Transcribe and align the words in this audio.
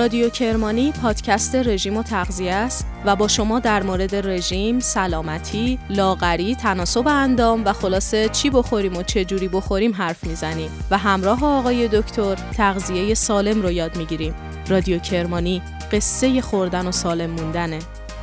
رادیو 0.00 0.28
کرمانی 0.28 0.92
پادکست 0.92 1.54
رژیم 1.54 1.96
و 1.96 2.02
تغذیه 2.02 2.52
است 2.52 2.86
و 3.04 3.16
با 3.16 3.28
شما 3.28 3.58
در 3.58 3.82
مورد 3.82 4.14
رژیم، 4.28 4.80
سلامتی، 4.80 5.78
لاغری، 5.90 6.54
تناسب 6.54 7.08
اندام 7.08 7.64
و 7.64 7.72
خلاصه 7.72 8.28
چی 8.28 8.50
بخوریم 8.50 8.96
و 8.96 9.02
چه 9.02 9.24
جوری 9.24 9.48
بخوریم 9.48 9.94
حرف 9.94 10.24
می‌زنیم 10.24 10.70
و 10.90 10.98
همراه 10.98 11.44
آقای 11.44 11.88
دکتر 11.88 12.34
تغذیه 12.34 13.14
سالم 13.14 13.62
رو 13.62 13.70
یاد 13.70 13.96
می‌گیریم. 13.96 14.34
رادیو 14.68 14.98
کرمانی 14.98 15.62
قصه 15.92 16.40
خوردن 16.40 16.86
و 16.86 16.92
سالم 16.92 17.30
موندنه. 17.30 17.78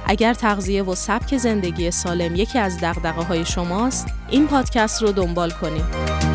اگر 0.05 0.33
تغذیه 0.33 0.83
و 0.83 0.95
سبک 0.95 1.37
زندگی 1.37 1.91
سالم 1.91 2.35
یکی 2.35 2.59
از 2.59 2.77
دقدقه 2.79 3.23
های 3.23 3.45
شماست، 3.45 4.07
این 4.29 4.47
پادکست 4.47 5.01
رو 5.01 5.11
دنبال 5.11 5.51
کنید. 5.51 6.26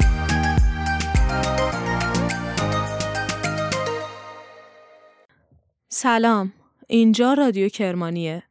سلام. 6.03 6.53
اینجا 6.89 7.35
رادیو 7.35 7.69
کرمانیه. 7.69 8.43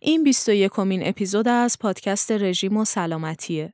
این 0.00 0.24
21 0.24 0.70
کمین 0.70 1.08
اپیزود 1.08 1.48
از 1.48 1.78
پادکست 1.80 2.32
رژیم 2.32 2.76
و 2.76 2.84
سلامتیه. 2.84 3.72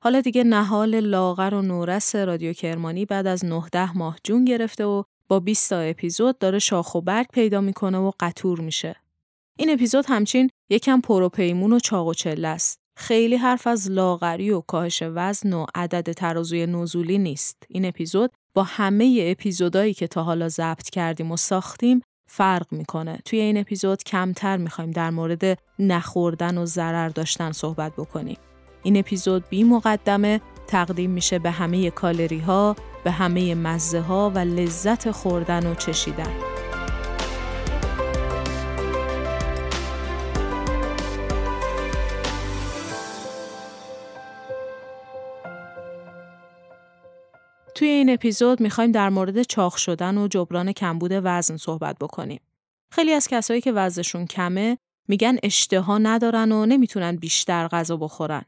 حالا 0.00 0.20
دیگه 0.20 0.44
نهال 0.44 1.00
لاغر 1.00 1.54
و 1.54 1.62
نورس 1.62 2.16
رادیو 2.16 2.52
کرمانی 2.52 3.04
بعد 3.04 3.26
از 3.26 3.44
19 3.44 3.98
ماه 3.98 4.16
جون 4.24 4.44
گرفته 4.44 4.84
و 4.84 5.02
با 5.28 5.40
20 5.40 5.70
تا 5.70 5.78
اپیزود 5.78 6.38
داره 6.38 6.58
شاخ 6.58 6.94
و 6.94 7.00
برگ 7.00 7.26
پیدا 7.32 7.60
می‌کنه 7.60 7.98
و 7.98 8.12
قطور 8.20 8.60
میشه. 8.60 8.96
این 9.58 9.70
اپیزود 9.70 10.04
همچین 10.08 10.50
یکم 10.70 11.00
پروپیمون 11.00 11.72
و 11.72 11.78
چاق 11.78 12.06
و 12.06 12.14
چله 12.14 12.48
است. 12.48 12.78
خیلی 12.96 13.36
حرف 13.36 13.66
از 13.66 13.90
لاغری 13.90 14.50
و 14.50 14.60
کاهش 14.60 15.02
وزن 15.02 15.52
و 15.52 15.66
عدد 15.74 16.12
ترازوی 16.12 16.66
نزولی 16.66 17.18
نیست. 17.18 17.62
این 17.68 17.84
اپیزود 17.84 18.30
با 18.54 18.62
همه 18.62 19.18
اپیزودایی 19.22 19.94
که 19.94 20.06
تا 20.06 20.22
حالا 20.22 20.48
ضبط 20.48 20.90
کردیم 20.90 21.32
و 21.32 21.36
ساختیم 21.36 22.02
فرق 22.26 22.66
می‌کنه. 22.70 23.18
توی 23.24 23.40
این 23.40 23.58
اپیزود 23.58 24.02
کمتر 24.02 24.56
می‌خوایم 24.56 24.90
در 24.90 25.10
مورد 25.10 25.58
نخوردن 25.78 26.58
و 26.58 26.66
ضرر 26.66 27.08
داشتن 27.08 27.52
صحبت 27.52 27.92
بکنیم. 27.92 28.38
این 28.82 28.96
اپیزود 28.96 29.48
بی 29.48 29.64
مقدمه 29.64 30.40
تقدیم 30.66 31.10
میشه 31.10 31.38
به 31.38 31.50
همه 31.50 31.90
کالری 31.90 32.38
ها، 32.38 32.76
به 33.04 33.10
همه 33.10 33.54
مزه 33.54 34.00
ها 34.00 34.32
و 34.34 34.38
لذت 34.38 35.10
خوردن 35.10 35.66
و 35.66 35.74
چشیدن. 35.74 36.55
توی 47.86 47.94
این 47.94 48.10
اپیزود 48.10 48.60
می‌خوایم 48.60 48.92
در 48.92 49.08
مورد 49.08 49.42
چاق 49.42 49.76
شدن 49.76 50.18
و 50.18 50.28
جبران 50.28 50.72
کمبود 50.72 51.10
وزن 51.12 51.56
صحبت 51.56 51.96
بکنیم. 52.00 52.40
خیلی 52.92 53.12
از 53.12 53.28
کسایی 53.28 53.60
که 53.60 53.72
وزنشون 53.72 54.26
کمه 54.26 54.78
میگن 55.08 55.36
اشتها 55.42 55.98
ندارن 55.98 56.52
و 56.52 56.66
نمی‌تونن 56.66 57.16
بیشتر 57.16 57.68
غذا 57.68 57.96
بخورن. 57.96 58.42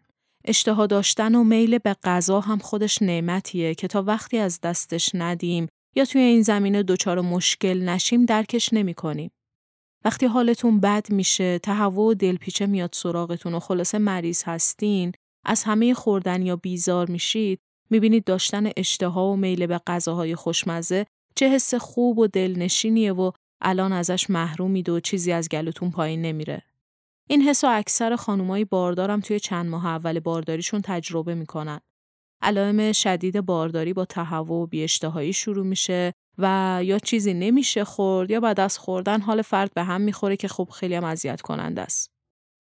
اشتها 0.45 0.87
داشتن 0.87 1.35
و 1.35 1.45
میل 1.45 1.79
به 1.79 1.97
غذا 2.05 2.41
هم 2.41 2.59
خودش 2.59 3.03
نعمتیه 3.03 3.75
که 3.75 3.89
تا 3.89 4.03
وقتی 4.03 4.39
از 4.39 4.61
دستش 4.61 5.11
ندیم 5.15 5.69
یا 5.97 6.05
توی 6.05 6.21
این 6.21 6.43
زمینه 6.43 6.83
دچار 6.83 7.21
مشکل 7.21 7.83
نشیم 7.89 8.25
درکش 8.25 8.73
نمی‌کنیم. 8.73 9.31
وقتی 10.05 10.27
حالتون 10.27 10.81
بد 10.81 11.11
میشه، 11.11 11.59
تهوع 11.59 12.11
و 12.11 12.15
دلپیچه 12.15 12.67
میاد 12.67 12.91
سراغتون 12.93 13.55
و 13.55 13.61
خلاصه 13.61 13.99
مریض 13.99 14.43
هستین، 14.47 15.13
از 15.45 15.65
همه 15.65 15.95
خوردن 15.95 16.43
یا 16.43 16.57
بیزار 16.57 17.11
میشید، 17.11 17.61
می‌بینید 17.91 18.25
داشتن 18.25 18.71
اشتها 18.77 19.27
و 19.27 19.37
میل 19.37 19.67
به 19.67 19.81
غذاهای 19.87 20.35
خوشمزه 20.35 21.07
چه 21.35 21.49
حس 21.49 21.75
خوب 21.75 22.19
و 22.19 22.27
دلنشینیه 22.27 23.13
و 23.13 23.31
الان 23.61 23.93
ازش 23.93 24.31
محرومید 24.31 24.89
و 24.89 25.01
چیزی 25.01 25.33
از 25.33 25.49
گلوتون 25.49 25.91
پایین 25.91 26.23
نمیره. 26.23 26.63
این 27.31 27.43
حس 27.43 27.65
و 27.65 27.67
اکثر 27.71 28.17
خانومای 28.17 28.65
باردارم 28.65 29.21
توی 29.21 29.41
چند 29.41 29.67
ماه 29.67 29.87
اول 29.87 30.21
بارداریشون 30.21 30.81
تجربه 30.85 31.35
می‌کنن. 31.35 31.81
علائم 32.43 32.93
شدید 32.93 33.41
بارداری 33.41 33.93
با 33.93 34.05
تهوع 34.05 34.63
و 34.63 34.67
بیاشتهایی 34.67 35.33
شروع 35.33 35.67
میشه 35.67 36.13
و 36.39 36.81
یا 36.85 36.99
چیزی 36.99 37.35
نمیشه 37.35 37.85
خورد 37.85 38.31
یا 38.31 38.41
بعد 38.41 38.61
از 38.61 38.79
خوردن 38.79 39.21
حال 39.21 39.43
فرد 39.43 39.75
به 39.75 39.83
هم 39.83 40.01
می‌خوره 40.01 40.37
که 40.37 40.49
خب 40.49 40.69
خیلی 40.75 40.95
هم 40.95 41.05
اذیت 41.05 41.41
کننده 41.41 41.83
است. 41.83 42.11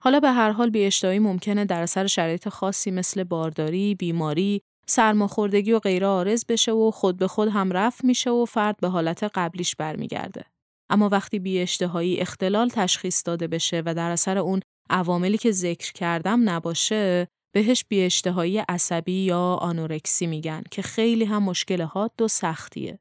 حالا 0.03 0.21
به 0.21 0.31
هر 0.31 0.51
حال 0.51 0.71
بیاشتهایی 0.71 1.19
ممکنه 1.19 1.65
در 1.65 1.83
اثر 1.83 2.07
شرایط 2.07 2.49
خاصی 2.49 2.91
مثل 2.91 3.25
بارداری، 3.25 3.95
بیماری 3.95 4.63
سرماخوردگی 4.91 5.73
و 5.73 5.79
غیره 5.79 6.07
آرز 6.07 6.45
بشه 6.49 6.73
و 6.73 6.91
خود 6.91 7.17
به 7.17 7.29
خود 7.29 7.49
هم 7.49 7.73
رفت 7.73 8.05
میشه 8.05 8.31
و 8.31 8.45
فرد 8.45 8.77
به 8.81 8.89
حالت 8.89 9.25
قبلیش 9.25 9.77
برمیگرده. 9.77 10.45
اما 10.91 11.09
وقتی 11.09 11.39
بی 11.39 11.61
اشتهایی 11.61 12.21
اختلال 12.21 12.69
تشخیص 12.69 13.23
داده 13.27 13.47
بشه 13.47 13.83
و 13.87 13.95
در 13.95 14.11
اثر 14.11 14.39
اون 14.39 14.61
عواملی 14.91 15.39
که 15.39 15.53
ذکر 15.53 15.93
کردم 15.93 16.51
نباشه 16.51 17.29
بهش 17.55 17.85
بی 17.89 18.03
اشتهایی 18.03 18.59
عصبی 18.59 19.25
یا 19.25 19.55
آنورکسی 19.55 20.27
میگن 20.27 20.63
که 20.71 20.83
خیلی 20.83 21.25
هم 21.25 21.43
مشکل 21.43 21.83
حاد 21.83 22.23
و 22.23 22.29
سختیه. 22.29 22.99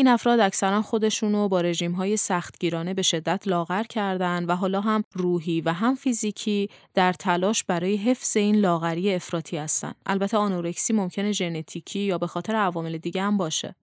این 0.00 0.08
افراد 0.08 0.40
اکثرا 0.40 0.82
خودشونو 0.82 1.48
با 1.48 1.60
رژیم 1.60 1.92
های 1.92 2.16
سختگیرانه 2.16 2.94
به 2.94 3.02
شدت 3.02 3.48
لاغر 3.48 3.82
کردن 3.82 4.44
و 4.44 4.56
حالا 4.56 4.80
هم 4.80 5.04
روحی 5.12 5.60
و 5.60 5.72
هم 5.72 5.94
فیزیکی 5.94 6.68
در 6.94 7.12
تلاش 7.12 7.64
برای 7.64 7.96
حفظ 7.96 8.36
این 8.36 8.56
لاغری 8.56 9.14
افراطی 9.14 9.56
هستن. 9.56 9.92
البته 10.06 10.36
آنورکسی 10.36 10.92
ممکنه 10.92 11.32
ژنتیکی 11.32 12.00
یا 12.00 12.18
به 12.18 12.26
خاطر 12.26 12.54
عوامل 12.54 12.98
دیگه 12.98 13.22
هم 13.22 13.36
باشه. 13.36 13.74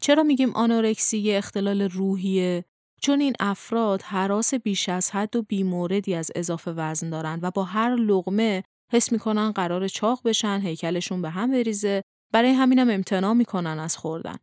چرا 0.00 0.22
میگیم 0.22 0.50
آنورکسی 0.50 1.18
یه 1.18 1.38
اختلال 1.38 1.82
روحیه؟ 1.82 2.64
چون 3.00 3.20
این 3.20 3.32
افراد 3.40 4.02
حراس 4.02 4.54
بیش 4.54 4.88
از 4.88 5.10
حد 5.10 5.36
و 5.36 5.42
بیموردی 5.42 6.14
از 6.14 6.30
اضافه 6.34 6.70
وزن 6.70 7.10
دارن 7.10 7.38
و 7.42 7.50
با 7.50 7.64
هر 7.64 7.96
لغمه 7.96 8.62
حس 8.92 9.12
می‌کنن 9.12 9.50
قرار 9.50 9.88
چاق 9.88 10.20
بشن، 10.24 10.60
هیکلشون 10.60 11.22
به 11.22 11.30
هم 11.30 11.50
بریزه، 11.50 12.02
برای 12.32 12.50
همینم 12.50 12.90
امتناع 12.90 13.32
می‌کنن 13.32 13.78
از 13.78 13.96
خوردن. 13.96 14.36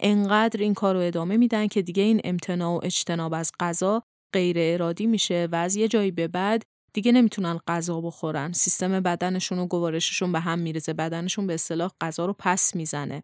انقدر 0.00 0.60
این 0.60 0.74
کار 0.74 0.94
رو 0.94 1.00
ادامه 1.00 1.36
میدن 1.36 1.66
که 1.66 1.82
دیگه 1.82 2.02
این 2.02 2.20
امتناع 2.24 2.76
و 2.76 2.80
اجتناب 2.82 3.34
از 3.34 3.52
غذا 3.60 4.02
غیر 4.32 4.56
ارادی 4.58 5.06
میشه 5.06 5.48
و 5.52 5.56
از 5.56 5.76
یه 5.76 5.88
جایی 5.88 6.10
به 6.10 6.28
بعد 6.28 6.62
دیگه 6.92 7.12
نمی‌تونن 7.12 7.60
غذا 7.66 8.00
بخورن 8.00 8.52
سیستم 8.52 9.00
بدنشون 9.00 9.58
و 9.58 9.66
گوارششون 9.66 10.32
به 10.32 10.40
هم 10.40 10.58
میرزه 10.58 10.92
بدنشون 10.92 11.46
به 11.46 11.54
اصطلاح 11.54 11.90
غذا 12.00 12.26
رو 12.26 12.34
پس 12.38 12.74
می‌زنه 12.74 13.22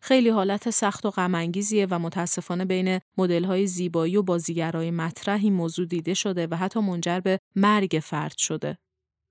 خیلی 0.00 0.28
حالت 0.28 0.70
سخت 0.70 1.06
و 1.06 1.10
غم 1.10 1.52
و 1.90 1.98
متاسفانه 1.98 2.64
بین 2.64 3.00
های 3.44 3.66
زیبایی 3.66 4.16
و 4.16 4.22
بازیگرای 4.22 4.90
مطرح 4.90 5.40
این 5.42 5.52
موضوع 5.52 5.86
دیده 5.86 6.14
شده 6.14 6.46
و 6.50 6.54
حتی 6.54 6.80
منجر 6.80 7.20
به 7.20 7.38
مرگ 7.56 8.00
فرد 8.02 8.38
شده. 8.38 8.78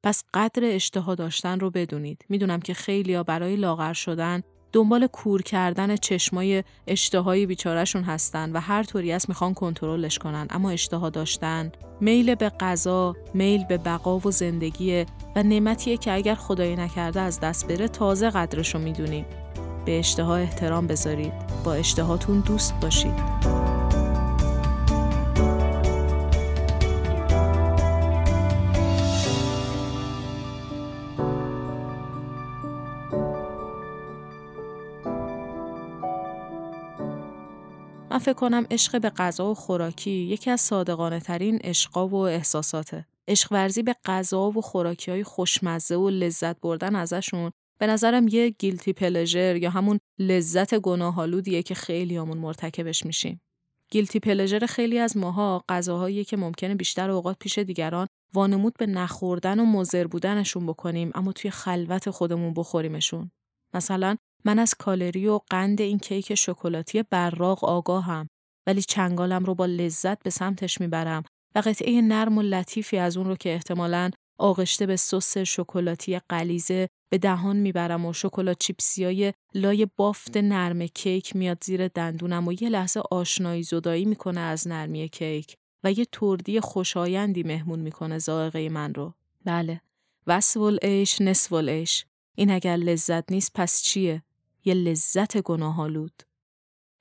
پس 0.03 0.23
قدر 0.33 0.63
اشتها 0.63 1.15
داشتن 1.15 1.59
رو 1.59 1.71
بدونید. 1.71 2.25
می‌دونم 2.29 2.59
که 2.59 2.73
خیلیا 2.73 3.23
برای 3.23 3.55
لاغر 3.55 3.93
شدن 3.93 4.41
دنبال 4.73 5.07
کور 5.07 5.41
کردن 5.41 5.95
چشمای 5.95 6.63
اشتهای 6.87 7.45
بیچارهشون 7.45 8.03
هستن 8.03 8.51
و 8.51 8.59
هر 8.59 8.83
طوری 8.83 9.11
است 9.11 9.29
می‌خوان 9.29 9.53
کنترلش 9.53 10.17
کنن. 10.17 10.47
اما 10.49 10.69
اشتها 10.69 11.09
داشتن 11.09 11.71
میل 12.01 12.35
به 12.35 12.49
غذا 12.49 13.15
میل 13.33 13.63
به 13.63 13.77
بقا 13.77 14.19
و 14.19 14.31
زندگیه 14.31 15.05
و 15.35 15.43
نعمتیه 15.43 15.97
که 15.97 16.13
اگر 16.13 16.35
خدایی 16.35 16.75
نکرده 16.75 17.21
از 17.21 17.39
دست 17.39 17.67
بره 17.67 17.87
تازه 17.87 18.29
قدرشو 18.29 18.79
می‌دونیم 18.79 19.25
به 19.85 19.99
اشتها 19.99 20.35
احترام 20.35 20.87
بذارید. 20.87 21.33
با 21.63 21.73
اشتهاتون 21.73 22.39
دوست 22.39 22.73
باشید. 22.81 23.80
من 38.11 38.17
فکر 38.17 38.33
کنم 38.33 38.65
عشق 38.71 39.01
به 39.01 39.09
غذا 39.09 39.51
و 39.51 39.55
خوراکی 39.55 40.11
یکی 40.11 40.49
از 40.49 40.61
صادقانه 40.61 41.19
ترین 41.19 41.57
عشقا 41.57 42.07
و 42.07 42.15
احساساته. 42.15 43.05
عشق 43.27 43.51
ورزی 43.51 43.83
به 43.83 43.95
غذا 44.05 44.49
و 44.49 44.61
خوراکی 44.61 45.11
های 45.11 45.23
خوشمزه 45.23 45.95
و 45.95 46.09
لذت 46.09 46.59
بردن 46.59 46.95
ازشون 46.95 47.51
به 47.79 47.87
نظرم 47.87 48.27
یه 48.27 48.49
گیلتی 48.49 48.93
پلژر 48.93 49.55
یا 49.55 49.69
همون 49.69 49.99
لذت 50.19 50.75
گناهالودیه 50.75 51.63
که 51.63 51.75
خیلی 51.75 52.17
همون 52.17 52.37
مرتکبش 52.37 53.05
میشیم. 53.05 53.41
گیلتی 53.91 54.19
پلژر 54.19 54.65
خیلی 54.65 54.99
از 54.99 55.17
ماها 55.17 55.63
غذاهایی 55.69 56.23
که 56.25 56.37
ممکنه 56.37 56.75
بیشتر 56.75 57.09
اوقات 57.09 57.37
پیش 57.39 57.57
دیگران 57.57 58.07
وانمود 58.33 58.73
به 58.79 58.85
نخوردن 58.85 59.59
و 59.59 59.65
مزر 59.65 60.07
بودنشون 60.07 60.65
بکنیم 60.65 61.11
اما 61.15 61.31
توی 61.31 61.51
خلوت 61.51 62.09
خودمون 62.09 62.53
بخوریمشون. 62.53 63.31
مثلا 63.73 64.15
من 64.45 64.59
از 64.59 64.73
کالری 64.79 65.27
و 65.27 65.39
قند 65.49 65.81
این 65.81 65.99
کیک 65.99 66.35
شکلاتی 66.35 67.03
براق 67.03 67.65
آگاهم 67.65 68.27
ولی 68.67 68.81
چنگالم 68.81 69.45
رو 69.45 69.55
با 69.55 69.65
لذت 69.65 70.23
به 70.23 70.29
سمتش 70.29 70.81
می‌برم 70.81 71.23
و 71.55 71.59
قطعه 71.59 72.01
نرم 72.01 72.37
و 72.37 72.41
لطیفی 72.41 72.97
از 72.97 73.17
اون 73.17 73.27
رو 73.27 73.35
که 73.35 73.53
احتمالاً 73.53 74.11
آغشته 74.37 74.85
به 74.85 74.95
سس 74.95 75.37
شکلاتی 75.37 76.19
قلیزه 76.29 76.87
به 77.11 77.17
دهان 77.17 77.57
می‌برم 77.57 78.05
و 78.05 78.13
شکلات 78.13 78.59
چیپسیای 78.59 79.33
لای 79.53 79.87
بافت 79.95 80.37
نرم 80.37 80.87
کیک 80.87 81.35
میاد 81.35 81.63
زیر 81.63 81.87
دندونم 81.87 82.47
و 82.47 82.53
یه 82.53 82.69
لحظه 82.69 83.01
آشنایی 83.11 83.63
زدایی 83.63 84.05
می‌کنه 84.05 84.39
از 84.39 84.67
نرمی 84.67 85.09
کیک 85.09 85.55
و 85.83 85.91
یه 85.91 86.05
تردی 86.11 86.59
خوشایندی 86.59 87.43
مهمون 87.43 87.79
می‌کنه 87.79 88.19
زائقه 88.19 88.69
من 88.69 88.93
رو. 88.93 89.13
بله. 89.45 89.81
وسول 90.27 90.77
ایش 90.81 91.21
نسول 91.21 91.69
ایش. 91.69 92.05
این 92.35 92.51
اگر 92.51 92.75
لذت 92.75 93.31
نیست 93.31 93.51
پس 93.55 93.81
چیه؟ 93.81 94.23
یه 94.65 94.73
لذت 94.73 95.37
گناهالود. 95.37 96.23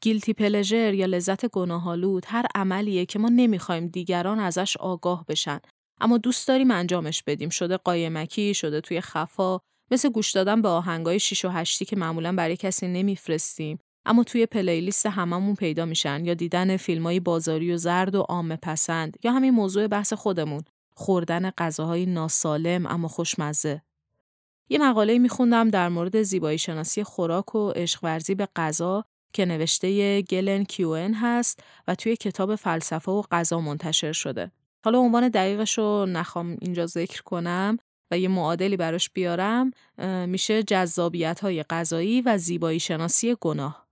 گیلتی 0.02 0.32
پلژر 0.32 0.94
یا 0.94 1.06
لذت 1.06 1.46
گناهالود 1.46 2.24
هر 2.28 2.46
عملیه 2.54 3.06
که 3.06 3.18
ما 3.18 3.28
نمی‌خوایم 3.28 3.86
دیگران 3.86 4.40
ازش 4.40 4.76
آگاه 4.76 5.24
بشن. 5.28 5.60
اما 6.00 6.18
دوست 6.18 6.48
داریم 6.48 6.70
انجامش 6.70 7.22
بدیم. 7.22 7.48
شده 7.48 7.76
قایمکی 7.76 8.54
شده 8.54 8.80
توی 8.80 9.00
خفا 9.00 9.58
مثل 9.90 10.08
گوش 10.08 10.30
دادن 10.30 10.62
به 10.62 10.68
آهنگای 10.68 11.20
6 11.20 11.44
و 11.44 11.48
8 11.48 11.84
که 11.84 11.96
معمولا 11.96 12.32
برای 12.32 12.56
کسی 12.56 12.88
نمیفرستیم. 12.88 13.78
اما 14.06 14.24
توی 14.24 14.46
پلیلیست 14.46 15.06
هممون 15.06 15.54
پیدا 15.54 15.84
میشن. 15.84 16.24
یا 16.24 16.34
دیدن 16.34 16.76
فیلمای 16.76 17.20
بازاری 17.20 17.72
و 17.72 17.76
زرد 17.76 18.14
و 18.14 18.20
عامه 18.20 18.56
پسند. 18.56 19.16
یا 19.22 19.32
همین 19.32 19.50
موضوع 19.50 19.86
بحث 19.86 20.12
خودمون. 20.12 20.62
خوردن 20.94 21.50
غذاهای 21.50 22.06
ناسالم 22.06 22.86
اما 22.86 23.08
خوشمزه. 23.08 23.82
یه 24.72 24.78
مقاله 24.78 25.18
میخوندم 25.18 25.70
در 25.70 25.88
مورد 25.88 26.22
زیبایی 26.22 26.58
شناسی 26.58 27.04
خوراک 27.04 27.54
و 27.54 27.70
عشق 27.70 28.04
ورزی 28.04 28.34
به 28.34 28.48
غذا 28.56 29.04
که 29.32 29.44
نوشته 29.44 30.22
گلن 30.22 30.64
کیوئن 30.64 31.14
هست 31.14 31.62
و 31.88 31.94
توی 31.94 32.16
کتاب 32.16 32.54
فلسفه 32.54 33.12
و 33.12 33.22
غذا 33.30 33.60
منتشر 33.60 34.12
شده. 34.12 34.50
حالا 34.84 34.98
عنوان 34.98 35.28
دقیقش 35.28 35.78
رو 35.78 36.06
نخوام 36.06 36.56
اینجا 36.60 36.86
ذکر 36.86 37.22
کنم 37.22 37.78
و 38.10 38.18
یه 38.18 38.28
معادلی 38.28 38.76
براش 38.76 39.10
بیارم 39.10 39.70
میشه 40.26 40.62
جذابیت 40.62 41.40
های 41.40 41.62
غذایی 41.62 42.20
و 42.20 42.38
زیبایی 42.38 42.80
شناسی 42.80 43.36
گناه. 43.40 43.86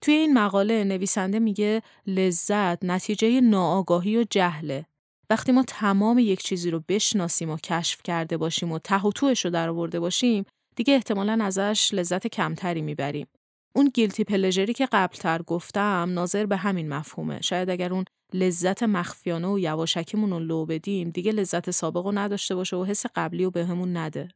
توی 0.00 0.14
این 0.14 0.34
مقاله 0.34 0.84
نویسنده 0.84 1.38
میگه 1.38 1.82
لذت 2.06 2.84
نتیجه 2.84 3.40
ناآگاهی 3.40 4.18
و 4.18 4.24
جهله. 4.30 4.86
وقتی 5.30 5.52
ما 5.52 5.64
تمام 5.68 6.18
یک 6.18 6.42
چیزی 6.42 6.70
رو 6.70 6.82
بشناسیم 6.88 7.50
و 7.50 7.56
کشف 7.56 8.02
کرده 8.02 8.36
باشیم 8.36 8.72
و 8.72 8.78
ته 8.78 9.02
و 9.02 9.12
توش 9.12 9.44
رو 9.44 9.50
در 9.50 9.68
آورده 9.68 10.00
باشیم 10.00 10.44
دیگه 10.76 10.94
احتمالا 10.94 11.38
ازش 11.42 11.90
لذت 11.94 12.26
کمتری 12.26 12.82
می‌بریم. 12.82 13.26
اون 13.74 13.90
گیلتی 13.94 14.24
پلژری 14.24 14.72
که 14.72 14.86
قبلتر 14.86 15.42
گفتم 15.42 16.10
ناظر 16.14 16.46
به 16.46 16.56
همین 16.56 16.88
مفهومه. 16.88 17.40
شاید 17.40 17.70
اگر 17.70 17.92
اون 17.92 18.04
لذت 18.34 18.82
مخفیانه 18.82 19.48
و 19.48 19.58
یواشکیمون 19.58 20.30
رو 20.30 20.38
لو 20.38 20.66
بدیم 20.66 21.10
دیگه 21.10 21.32
لذت 21.32 21.70
سابق 21.70 22.06
رو 22.06 22.12
نداشته 22.12 22.54
باشه 22.54 22.76
و 22.76 22.84
حس 22.84 23.06
قبلی 23.14 23.44
رو 23.44 23.50
بهمون 23.50 23.96
نده. 23.96 24.28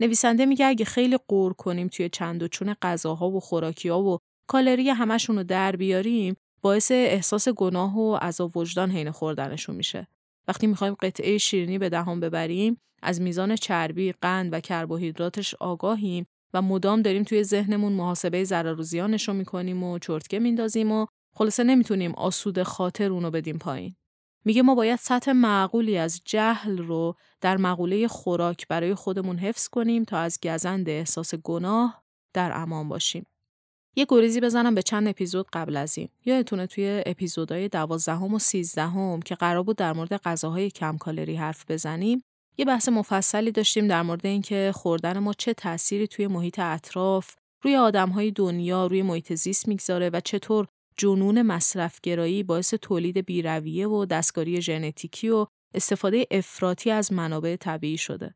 نویسنده 0.00 0.46
میگه 0.46 0.66
اگه 0.66 0.84
خیلی 0.84 1.18
قور 1.28 1.52
کنیم 1.52 1.88
توی 1.88 2.08
چند 2.08 2.42
و 2.42 2.48
چون 2.48 2.74
غذاها 2.82 3.30
و 3.30 3.40
خوراکیها 3.40 4.02
و 4.02 4.18
کالری 4.48 4.88
همشون 4.90 5.36
رو 5.36 5.44
در 5.44 5.76
بیاریم 5.76 6.36
باعث 6.62 6.90
احساس 6.90 7.48
گناه 7.48 7.98
و 7.98 8.16
عذاب 8.16 8.56
وجدان 8.56 8.90
حین 8.90 9.10
خوردنشون 9.10 9.76
میشه. 9.76 10.06
وقتی 10.48 10.66
می‌خوایم 10.66 10.94
قطعه 10.94 11.38
شیرینی 11.38 11.78
به 11.78 11.88
دهان 11.88 12.20
ببریم 12.20 12.80
از 13.02 13.20
میزان 13.20 13.56
چربی، 13.56 14.12
قند 14.12 14.52
و 14.52 14.60
کربوهیدراتش 14.60 15.54
آگاهیم 15.54 16.26
و 16.54 16.62
مدام 16.62 17.02
داریم 17.02 17.22
توی 17.22 17.44
ذهنمون 17.44 17.92
محاسبه 17.92 18.44
ضرر 18.44 18.80
و 18.80 18.82
زیانش 18.82 19.28
رو 19.28 19.34
می‌کنیم 19.34 19.82
و 19.82 19.98
چرتکه 19.98 20.38
میندازیم 20.38 20.92
و 20.92 21.06
خلاصه 21.34 21.64
نمی‌تونیم 21.64 22.14
آسود 22.14 22.62
خاطر 22.62 23.10
اونو 23.12 23.30
بدیم 23.30 23.58
پایین. 23.58 23.96
میگه 24.44 24.62
ما 24.62 24.74
باید 24.74 24.98
سطح 24.98 25.32
معقولی 25.32 25.98
از 25.98 26.20
جهل 26.24 26.78
رو 26.78 27.14
در 27.40 27.56
مقوله 27.56 28.08
خوراک 28.08 28.68
برای 28.68 28.94
خودمون 28.94 29.38
حفظ 29.38 29.68
کنیم 29.68 30.04
تا 30.04 30.18
از 30.18 30.38
گزند 30.42 30.88
احساس 30.88 31.34
گناه 31.34 32.02
در 32.34 32.52
امان 32.54 32.88
باشیم. 32.88 33.26
یه 33.98 34.06
گریزی 34.08 34.40
بزنم 34.40 34.74
به 34.74 34.82
چند 34.82 35.08
اپیزود 35.08 35.46
قبل 35.52 35.76
از 35.76 35.98
این. 35.98 36.08
یادتونه 36.24 36.66
توی 36.66 37.02
اپیزودهای 37.06 37.68
دوازدهم 37.68 38.34
و 38.34 38.38
سیزدهم 38.38 39.22
که 39.22 39.34
قرار 39.34 39.62
بود 39.62 39.76
در 39.76 39.92
مورد 39.92 40.16
غذاهای 40.16 40.70
کم 40.70 40.96
کالری 40.96 41.36
حرف 41.36 41.64
بزنیم 41.70 42.22
یه 42.58 42.64
بحث 42.64 42.88
مفصلی 42.88 43.52
داشتیم 43.52 43.88
در 43.88 44.02
مورد 44.02 44.26
اینکه 44.26 44.72
خوردن 44.74 45.18
ما 45.18 45.32
چه 45.32 45.54
تأثیری 45.54 46.06
توی 46.06 46.26
محیط 46.26 46.58
اطراف، 46.58 47.34
روی 47.62 47.76
آدمهای 47.76 48.30
دنیا، 48.30 48.86
روی 48.86 49.02
محیط 49.02 49.34
زیست 49.34 49.68
می‌گذاره 49.68 50.10
و 50.12 50.20
چطور 50.20 50.66
جنون 50.96 51.42
مصرفگرایی 51.42 52.42
باعث 52.42 52.74
تولید 52.74 53.18
بیرویه 53.18 53.88
و 53.88 54.04
دستکاری 54.04 54.62
ژنتیکی 54.62 55.28
و 55.28 55.46
استفاده 55.74 56.26
افراطی 56.30 56.90
از 56.90 57.12
منابع 57.12 57.56
طبیعی 57.56 57.98
شده. 57.98 58.34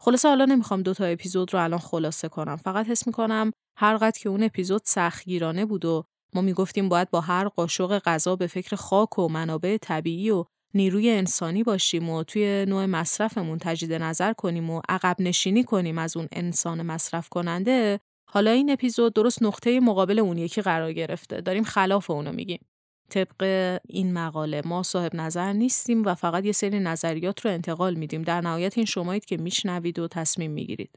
خلاصه 0.00 0.28
حالا 0.28 0.44
نمی‌خوام 0.44 0.82
دو 0.82 0.94
تا 0.94 1.04
اپیزود 1.04 1.54
رو 1.54 1.62
الان 1.62 1.78
خلاصه 1.78 2.28
کنم. 2.28 2.56
فقط 2.56 2.86
حس 2.86 3.06
می‌کنم 3.06 3.52
هر 3.80 3.96
قد 3.96 4.16
که 4.16 4.28
اون 4.28 4.42
اپیزود 4.42 4.82
سختگیرانه 4.84 5.64
بود 5.64 5.84
و 5.84 6.04
ما 6.34 6.40
می‌گفتیم 6.40 6.88
باید 6.88 7.10
با 7.10 7.20
هر 7.20 7.48
قاشق 7.48 7.98
غذا 7.98 8.36
به 8.36 8.46
فکر 8.46 8.76
خاک 8.76 9.18
و 9.18 9.28
منابع 9.28 9.76
طبیعی 9.76 10.30
و 10.30 10.44
نیروی 10.74 11.10
انسانی 11.10 11.62
باشیم 11.62 12.10
و 12.10 12.24
توی 12.24 12.66
نوع 12.68 12.86
مصرفمون 12.86 13.58
تجدید 13.58 13.92
نظر 13.92 14.32
کنیم 14.32 14.70
و 14.70 14.80
عقب 14.88 15.16
نشینی 15.18 15.64
کنیم 15.64 15.98
از 15.98 16.16
اون 16.16 16.28
انسان 16.32 16.82
مصرف 16.82 17.28
کننده 17.28 18.00
حالا 18.30 18.50
این 18.50 18.70
اپیزود 18.70 19.14
درست 19.14 19.42
نقطه 19.42 19.80
مقابل 19.80 20.18
اون 20.18 20.38
یکی 20.38 20.62
قرار 20.62 20.92
گرفته. 20.92 21.40
داریم 21.40 21.64
خلاف 21.64 22.10
اونو 22.10 22.32
میگیم. 22.32 22.66
طبق 23.10 23.80
این 23.88 24.12
مقاله 24.12 24.62
ما 24.64 24.82
صاحب 24.82 25.16
نظر 25.16 25.52
نیستیم 25.52 26.04
و 26.04 26.14
فقط 26.14 26.44
یه 26.44 26.52
سری 26.52 26.80
نظریات 26.80 27.46
رو 27.46 27.50
انتقال 27.50 27.94
میدیم. 27.94 28.22
در 28.22 28.40
نهایت 28.40 28.78
این 28.78 28.86
شمایید 28.86 29.24
که 29.24 29.36
میشنوید 29.36 29.98
و 29.98 30.08
تصمیم 30.08 30.50
می‌گیرید. 30.50 30.90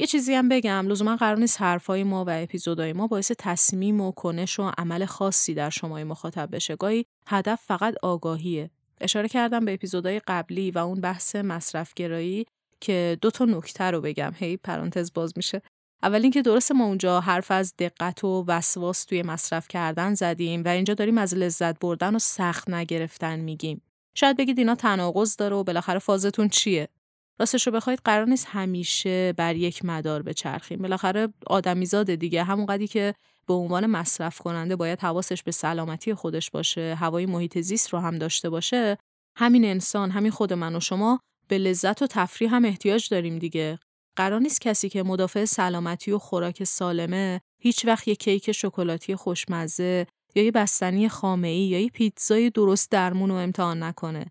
یه 0.00 0.06
چیزی 0.06 0.34
هم 0.34 0.48
بگم. 0.48 0.88
لزوما 0.88 1.16
قرار 1.16 1.38
نیست 1.38 1.62
حرفای 1.62 2.04
ما 2.04 2.24
و 2.24 2.30
اپیزودهای 2.30 2.92
ما 2.92 3.06
باعث 3.06 3.32
تصمیم 3.38 4.00
و 4.00 4.12
کنش 4.12 4.60
و 4.60 4.70
عمل 4.78 5.04
خاصی 5.04 5.54
در 5.54 5.70
شمای 5.70 6.04
مخاطب 6.04 6.48
بشه. 6.52 6.76
گاهی 6.76 7.04
هدف 7.26 7.62
فقط 7.66 7.94
آگاهیه. 8.02 8.70
اشاره 9.00 9.28
کردم 9.28 9.64
به 9.64 9.74
اپیزودهای 9.74 10.20
قبلی 10.26 10.70
و 10.70 10.78
اون 10.78 11.00
بحث 11.00 11.36
مصرفگرایی 11.36 12.46
که 12.80 13.18
دو 13.20 13.30
تا 13.30 13.44
نکته 13.44 13.84
رو 13.84 14.00
بگم. 14.00 14.32
هی 14.36 14.56
پرانتز 14.56 15.12
باز 15.14 15.32
میشه. 15.36 15.62
اول 16.02 16.22
اینکه 16.22 16.42
درست 16.42 16.72
ما 16.72 16.84
اونجا 16.84 17.20
حرف 17.20 17.50
از 17.50 17.74
دقت 17.78 18.24
و 18.24 18.44
وسواس 18.48 19.04
توی 19.04 19.22
مصرف 19.22 19.68
کردن 19.68 20.14
زدیم 20.14 20.64
و 20.64 20.68
اینجا 20.68 20.94
داریم 20.94 21.18
از 21.18 21.34
لذت 21.34 21.78
بردن 21.78 22.16
و 22.16 22.18
سخت 22.18 22.70
نگرفتن 22.70 23.38
میگیم. 23.38 23.82
شاید 24.14 24.36
بگید 24.36 24.58
اینا 24.58 24.74
تناقض 24.74 25.36
داره 25.36 25.56
و 25.56 25.64
بالاخره 25.64 25.98
فازتون 25.98 26.48
چیه؟ 26.48 26.88
راستش 27.38 27.66
رو 27.66 27.72
بخواید 27.72 28.00
قرار 28.04 28.26
نیست 28.26 28.46
همیشه 28.50 29.32
بر 29.36 29.56
یک 29.56 29.84
مدار 29.84 30.22
بچرخیم. 30.22 30.82
بالاخره 30.82 31.28
آدمیزاده 31.46 32.16
دیگه. 32.16 32.44
همون 32.44 32.66
قدی 32.66 32.86
که 32.86 33.14
به 33.46 33.54
عنوان 33.54 33.86
مصرف 33.86 34.38
کننده 34.38 34.76
باید 34.76 35.00
حواسش 35.00 35.42
به 35.42 35.50
سلامتی 35.50 36.14
خودش 36.14 36.50
باشه 36.50 36.94
هوای 36.94 37.26
محیط 37.26 37.58
زیست 37.58 37.88
رو 37.88 37.98
هم 37.98 38.18
داشته 38.18 38.50
باشه 38.50 38.98
همین 39.36 39.64
انسان 39.64 40.10
همین 40.10 40.30
خود 40.30 40.52
من 40.52 40.76
و 40.76 40.80
شما 40.80 41.20
به 41.48 41.58
لذت 41.58 42.02
و 42.02 42.06
تفریح 42.06 42.54
هم 42.54 42.64
احتیاج 42.64 43.08
داریم 43.08 43.38
دیگه. 43.38 43.78
قرار 44.16 44.40
نیست 44.40 44.60
کسی 44.60 44.88
که 44.88 45.02
مدافع 45.02 45.44
سلامتی 45.44 46.12
و 46.12 46.18
خوراک 46.18 46.64
سالمه 46.64 47.40
هیچ 47.62 47.86
وقت 47.86 48.08
یه 48.08 48.14
کیک 48.14 48.52
شکلاتی 48.52 49.16
خوشمزه 49.16 50.06
یا 50.34 50.42
یه 50.42 50.50
بستنی 50.50 51.08
خامه 51.08 51.48
ای 51.48 51.60
یا 51.60 51.80
یه 51.80 51.88
پیتزای 51.88 52.50
درست 52.50 52.90
درمون 52.90 53.30
رو 53.30 53.36
امتحان 53.36 53.82
نکنه. 53.82 54.26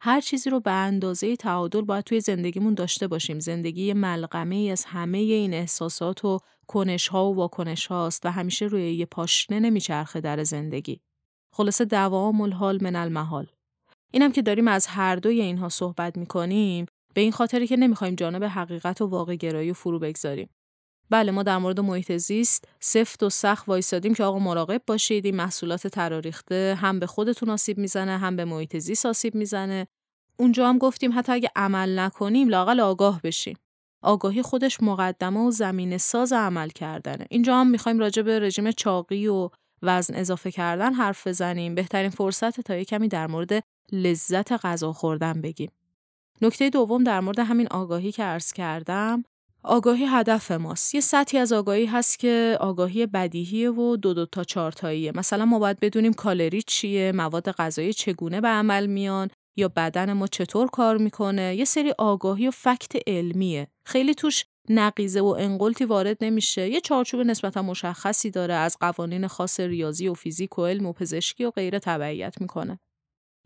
هر 0.00 0.20
چیزی 0.20 0.50
رو 0.50 0.60
به 0.60 0.70
اندازه 0.70 1.36
تعادل 1.36 1.80
باید 1.80 2.04
توی 2.04 2.20
زندگیمون 2.20 2.74
داشته 2.74 3.06
باشیم. 3.08 3.40
زندگی 3.40 3.92
ملغمه 3.92 4.56
ای 4.56 4.70
از 4.70 4.84
همه 4.84 5.18
این 5.18 5.54
احساسات 5.54 6.24
و 6.24 6.38
کنش 6.66 7.08
ها 7.08 7.30
و 7.30 7.36
واکنش 7.36 7.86
هاست 7.86 8.26
و 8.26 8.28
همیشه 8.28 8.64
روی 8.64 8.94
یه 8.94 9.06
پاشنه 9.06 9.60
نمیچرخه 9.60 10.20
در 10.20 10.44
زندگی. 10.44 11.00
خلاصه 11.54 11.84
دوام 11.84 12.40
الحال 12.40 12.78
من 12.82 12.96
المحال. 12.96 13.46
اینم 14.12 14.32
که 14.32 14.42
داریم 14.42 14.68
از 14.68 14.86
هر 14.86 15.16
دوی 15.16 15.40
اینها 15.40 15.68
صحبت 15.68 16.16
می‌کنیم 16.16 16.86
به 17.14 17.20
این 17.20 17.32
خاطری 17.32 17.66
که 17.66 17.76
نمی‌خوایم 17.76 18.14
جانب 18.14 18.44
حقیقت 18.44 19.00
و 19.00 19.06
واقع 19.06 19.34
گرایی 19.34 19.72
فرو 19.72 19.98
بگذاریم. 19.98 20.48
بله 21.10 21.32
ما 21.32 21.42
در 21.42 21.58
مورد 21.58 21.80
محیط 21.80 22.12
زیست 22.12 22.68
سفت 22.80 23.22
و 23.22 23.30
سخت 23.30 23.68
وایسادیم 23.68 24.14
که 24.14 24.24
آقا 24.24 24.38
مراقب 24.38 24.82
باشید 24.86 25.24
این 25.24 25.36
محصولات 25.36 25.86
تراریخته 25.86 26.78
هم 26.80 27.00
به 27.00 27.06
خودتون 27.06 27.50
آسیب 27.50 27.78
می‌زنه 27.78 28.18
هم 28.18 28.36
به 28.36 28.44
محیط 28.44 28.76
زیست 28.76 29.06
آسیب 29.06 29.34
می‌زنه. 29.34 29.86
اونجا 30.38 30.68
هم 30.68 30.78
گفتیم 30.78 31.18
حتی 31.18 31.32
اگه 31.32 31.50
عمل 31.56 31.98
نکنیم 31.98 32.48
لاقل 32.48 32.80
آگاه 32.80 33.20
بشیم. 33.22 33.56
آگاهی 34.02 34.42
خودش 34.42 34.82
مقدمه 34.82 35.40
و 35.40 35.50
زمین 35.50 35.98
ساز 35.98 36.32
عمل 36.32 36.68
کردنه. 36.68 37.26
اینجا 37.30 37.56
هم 37.56 37.70
می‌خوایم 37.70 37.98
راجع 37.98 38.22
به 38.22 38.38
رژیم 38.38 38.70
چاقی 38.70 39.26
و 39.26 39.48
وزن 39.82 40.14
اضافه 40.14 40.50
کردن 40.50 40.92
حرف 40.92 41.26
بزنیم. 41.26 41.74
بهترین 41.74 42.10
فرصت 42.10 42.60
تا 42.60 42.82
کمی 42.82 43.08
در 43.08 43.26
مورد 43.26 43.64
لذت 43.92 44.52
غذا 44.52 44.92
خوردن 44.92 45.40
بگیم. 45.40 45.70
نکته 46.42 46.70
دوم 46.70 47.04
در 47.04 47.20
مورد 47.20 47.38
همین 47.38 47.68
آگاهی 47.70 48.12
که 48.12 48.22
عرض 48.22 48.52
کردم 48.52 49.24
آگاهی 49.68 50.04
هدف 50.04 50.50
ماست. 50.50 50.94
یه 50.94 51.00
سطحی 51.00 51.38
از 51.38 51.52
آگاهی 51.52 51.86
هست 51.86 52.18
که 52.18 52.56
آگاهی 52.60 53.06
بدیهیه 53.06 53.70
و 53.70 53.96
دو 53.96 54.14
دو 54.14 54.26
تا 54.26 54.44
چارتاییه. 54.44 55.12
مثلا 55.14 55.44
ما 55.44 55.58
باید 55.58 55.80
بدونیم 55.80 56.12
کالری 56.12 56.62
چیه، 56.62 57.12
مواد 57.12 57.50
غذایی 57.50 57.92
چگونه 57.92 58.40
به 58.40 58.48
عمل 58.48 58.86
میان 58.86 59.30
یا 59.56 59.68
بدن 59.68 60.12
ما 60.12 60.26
چطور 60.26 60.68
کار 60.68 60.96
می‌کنه. 60.96 61.56
یه 61.56 61.64
سری 61.64 61.92
آگاهی 61.98 62.48
و 62.48 62.50
فکت 62.50 62.92
علمیه. 63.06 63.68
خیلی 63.84 64.14
توش 64.14 64.44
نقیزه 64.68 65.20
و 65.20 65.36
انقلتی 65.38 65.84
وارد 65.84 66.24
نمیشه 66.24 66.68
یه 66.68 66.80
چارچوب 66.80 67.20
نسبتا 67.20 67.62
مشخصی 67.62 68.30
داره 68.30 68.54
از 68.54 68.76
قوانین 68.80 69.26
خاص 69.26 69.60
ریاضی 69.60 70.08
و 70.08 70.14
فیزیک 70.14 70.58
و 70.58 70.66
علم 70.66 70.86
و 70.86 70.92
پزشکی 70.92 71.44
و 71.44 71.50
غیره 71.50 71.78
تبعیت 71.78 72.40
می‌کنه 72.40 72.78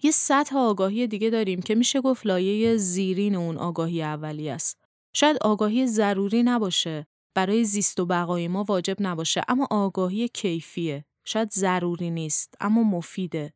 یه 0.03 0.11
سطح 0.11 0.57
آگاهی 0.57 1.07
دیگه 1.07 1.31
داریم 1.31 1.63
که 1.63 1.75
میشه 1.75 2.01
گفت 2.01 2.27
لایه 2.27 2.77
زیرین 2.77 3.35
اون 3.35 3.57
آگاهی 3.57 4.03
اولی 4.03 4.51
است 4.51 4.80
شاید 5.13 5.37
آگاهی 5.41 5.87
ضروری 5.87 6.43
نباشه 6.43 7.07
برای 7.35 7.65
زیست 7.65 8.01
و 8.01 8.07
بقای 8.07 8.49
ما 8.49 8.65
واجب 8.65 8.97
نباشه 9.01 9.43
اما 9.49 9.69
آگاهی 9.71 10.29
کیفیه. 10.29 11.05
شاید 11.25 11.53
ضروری 11.53 12.11
نیست 12.11 12.55
اما 12.61 12.83
مفیده. 12.83 13.53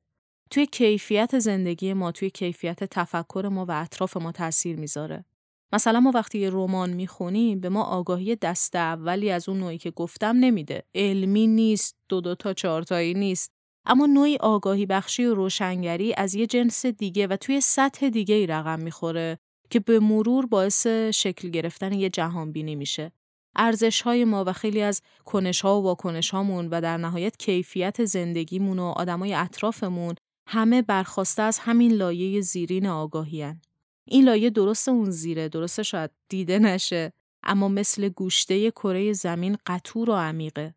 توی 0.51 0.67
کیفیت 0.67 1.39
زندگی 1.39 1.93
ما 1.93 2.13
توی 2.13 2.31
کیفیت 2.31 2.85
تفکر 2.85 3.49
ما 3.53 3.65
و 3.65 3.71
اطراف 3.71 4.17
ما 4.17 4.33
تاثیر 4.33 4.77
می‌ذاره. 4.77 5.25
مثلا 5.73 6.01
ما 6.01 6.11
وقتی 6.15 6.39
یه 6.39 6.51
رمان 6.51 6.91
می‌خونیم 6.91 7.61
به 7.61 7.69
ما 7.69 7.83
آگاهی 7.83 8.37
دست 8.37 8.77
اولی 8.77 9.31
از 9.31 9.49
اون 9.49 9.59
نوعی 9.61 9.79
که 9.79 9.91
گفتم 9.91 10.37
نمیده. 10.37 10.83
علمی 10.95 11.47
نیست 11.47 11.97
دو 12.09 12.21
دو 12.21 12.35
تا 12.35 12.53
چهارتایی 12.53 13.15
نیست. 13.15 13.53
اما 13.87 14.07
نوعی 14.07 14.37
آگاهی 14.37 14.87
بخشی 14.87 15.25
و 15.25 15.35
روشنگری 15.35 16.15
از 16.15 16.35
یه 16.35 16.47
جنس 16.47 16.87
دیگه 16.87 17.27
و 17.27 17.37
توی 17.37 17.61
سطح 17.61 18.09
دیگه 18.09 18.35
ای 18.35 18.47
رقم 18.47 18.81
می‌خوره. 18.81 19.39
که 19.75 19.81
به 19.81 20.01
مرور 20.01 20.47
باعث 20.47 20.87
شکل 21.15 21.49
گرفتن 21.51 21.93
یه 21.93 22.11
جهان 22.11 22.53
بینی 22.53 22.75
میشه. 22.75 23.13
ارزش 23.57 24.03
های 24.03 24.25
ما 24.25 24.45
و 24.47 24.53
خیلی 24.53 24.83
از 24.83 25.03
کنش 25.25 25.61
ها 25.61 25.81
و 25.81 25.85
واکنش 25.85 26.31
هامون 26.31 26.69
و 26.69 26.81
در 26.81 26.97
نهایت 26.97 27.37
کیفیت 27.37 28.05
زندگیمون 28.05 28.79
و 28.79 28.83
آدمای 28.83 29.35
اطرافمون 29.35 30.15
همه 30.49 30.83
برخواسته 30.83 31.43
از 31.43 31.59
همین 31.59 31.93
لایه 31.93 32.41
زیرین 32.41 32.87
آگاهی 32.87 33.55
این 34.09 34.25
لایه 34.25 34.51
درست 34.51 34.89
اون 34.89 35.11
زیره 35.11 35.49
درسته 35.49 35.83
شاید 35.83 36.11
دیده 36.29 36.59
نشه 36.59 37.13
اما 37.43 37.69
مثل 37.69 38.09
گوشته 38.09 38.71
کره 38.71 39.13
زمین 39.13 39.57
قطور 39.67 40.11
و 40.11 40.15
عمیقه 40.15 40.75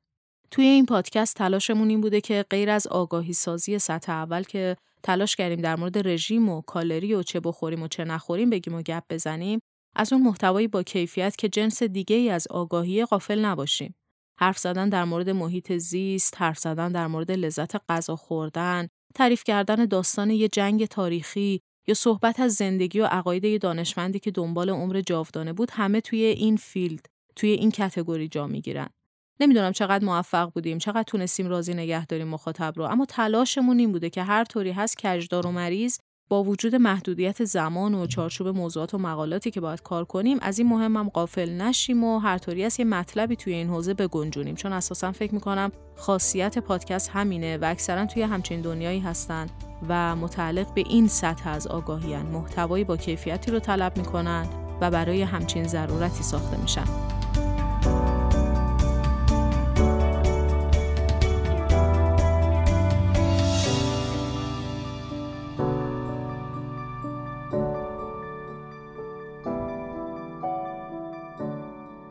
توی 0.52 0.66
این 0.66 0.86
پادکست 0.86 1.36
تلاشمون 1.36 1.90
این 1.90 2.02
بوده 2.02 2.22
که 2.22 2.46
غیر 2.50 2.70
از 2.70 2.88
آگاهی 2.88 3.34
سازی 3.34 3.80
سطح 3.80 4.12
اول 4.12 4.44
که 4.44 4.78
تلاش 5.04 5.36
کردیم 5.36 5.62
در 5.62 5.76
مورد 5.76 6.08
رژیم 6.08 6.50
و 6.50 6.62
کالری 6.62 7.14
و 7.14 7.24
چه 7.24 7.40
بخوریم 7.40 7.82
و 7.82 7.88
چه 7.88 8.04
نخوریم 8.04 8.50
بگیم 8.50 8.76
و 8.76 8.82
گپ 8.82 9.04
بزنیم 9.10 9.60
از 9.96 10.14
اون 10.14 10.22
محتوایی 10.22 10.68
با 10.68 10.84
کیفیت 10.84 11.36
که 11.36 11.50
جنس 11.50 11.84
دیگه 11.84 12.16
ای 12.16 12.30
از 12.30 12.48
آگاهی 12.50 13.06
غافل 13.06 13.46
نباشیم. 13.46 13.96
حرف 14.40 14.58
زدن 14.58 14.90
در 14.90 15.04
مورد 15.04 15.30
محیط 15.30 15.74
زیست، 15.74 16.42
حرف 16.42 16.60
زدن 16.60 16.92
در 16.92 17.08
مورد 17.08 17.32
لذت 17.32 17.76
غذا 17.90 18.16
خوردن، 18.16 18.88
تعریف 19.16 19.44
کردن 19.44 19.86
داستان 19.86 20.30
یه 20.30 20.48
جنگ 20.48 20.86
تاریخی 20.86 21.62
یا 21.88 21.94
صحبت 21.94 22.40
از 22.40 22.54
زندگی 22.54 23.00
و 23.00 23.06
عقاید 23.06 23.46
یه 23.46 23.58
دانشمندی 23.58 24.20
که 24.20 24.32
دنبال 24.32 24.70
عمر 24.70 25.02
جاودانه 25.02 25.54
بود 25.54 25.72
همه 25.72 26.02
توی 26.02 26.24
این 26.24 26.56
field، 26.56 27.06
توی 27.36 27.50
این 27.50 27.72
کتگوری 27.72 28.28
جا 28.28 28.48
می‌گیرن. 28.48 28.90
نمی‌دونم 29.40 29.72
چقدر 29.72 30.06
موفق 30.06 30.52
بودیم 30.52 30.78
چقدر 30.78 31.04
تونستیم 31.04 31.48
راضی 31.48 31.74
نگه 31.74 32.06
داریم 32.06 32.28
مخاطب 32.28 32.74
رو. 32.76 32.84
اما 32.84 33.06
تلاشمون 33.06 33.80
این 33.80 33.92
بوده 33.92 34.10
که 34.10 34.24
هر 34.24 34.44
طوری 34.44 34.72
هست 34.72 34.98
کجدار 34.98 35.48
و 35.48 35.52
مریض 35.52 35.98
با 36.30 36.44
وجود 36.44 36.76
محدودیت 36.76 37.44
زمان 37.44 37.94
و 37.94 38.08
چارچوب 38.08 38.48
موضوعات 38.48 38.94
و 38.94 38.98
مقالاتی 38.98 39.52
که 39.52 39.62
باید 39.62 39.82
کار 39.82 40.06
کنیم 40.06 40.38
از 40.42 40.60
این 40.60 40.68
مهمم 40.68 41.10
قافل 41.10 41.50
نشیم 41.50 42.04
و 42.04 42.20
هر 42.20 42.38
طوری 42.38 42.66
است 42.66 42.80
یه 42.80 42.86
مطلبی 42.86 43.36
توی 43.36 43.54
این 43.54 43.70
حوزه 43.70 43.94
بگنجونیم. 43.94 44.56
چون 44.56 44.74
اساسا 44.74 45.12
فکر 45.12 45.34
می‌کنم 45.34 45.72
خاصیت 45.96 46.60
پادکست 46.60 47.10
همینه 47.10 47.58
و 47.58 47.66
اکثرا 47.66 48.06
توی 48.06 48.22
همچین 48.22 48.62
دنیایی 48.62 49.00
هستن 49.00 49.48
و 49.90 50.16
متعلق 50.16 50.74
به 50.74 50.84
این 50.90 51.08
سطح 51.08 51.50
از 51.50 51.68
آگاهی 51.68 52.18
محتوایی 52.18 52.84
با 52.84 52.98
کیفیتی 52.98 53.52
رو 53.52 53.60
طلب 53.60 53.98
می‌کنن 53.98 54.48
و 54.82 54.92
برای 54.92 55.22
همچین 55.22 55.68
ضرورتی 55.68 56.24
ساخته 56.24 56.62
میشن. 56.62 56.86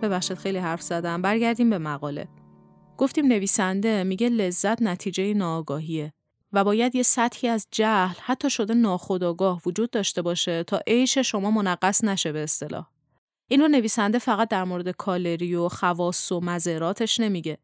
ببخشید 0.09 0.39
خیلی 0.39 0.59
حرف 0.59 0.83
زدم. 0.83 1.23
برگردیم 1.23 1.71
به 1.71 1.79
مقاله. 1.79 2.29
گفتیم 2.99 3.27
نویسنده 3.27 4.05
میگه 4.05 4.29
لذت 4.29 4.83
نتیجه 4.83 5.35
ناآگاهیه. 5.35 6.13
و 6.53 6.65
باید 6.65 6.95
یه 6.95 7.03
سطحی 7.03 7.49
از 7.49 7.67
جهل 7.71 8.17
حتی 8.21 8.51
شده 8.51 8.75
ناخودآگاه 8.75 9.63
وجود 9.67 9.91
داشته 9.91 10.23
باشه 10.23 10.65
تا 10.65 10.81
عیش 10.87 11.19
شما 11.19 11.51
منقص 11.51 12.05
نشه 12.05 12.33
به 12.33 12.43
اصطلاح. 12.43 12.87
این 13.49 13.61
رو 13.61 13.69
نویسنده 13.69 14.19
فقط 14.19 14.49
در 14.49 14.65
مورد 14.65 14.91
کالری 14.91 15.55
و 15.55 15.69
خواص 15.69 16.33
و 16.33 16.41
مزراتش 16.41 17.21
نمیگه. 17.21 17.59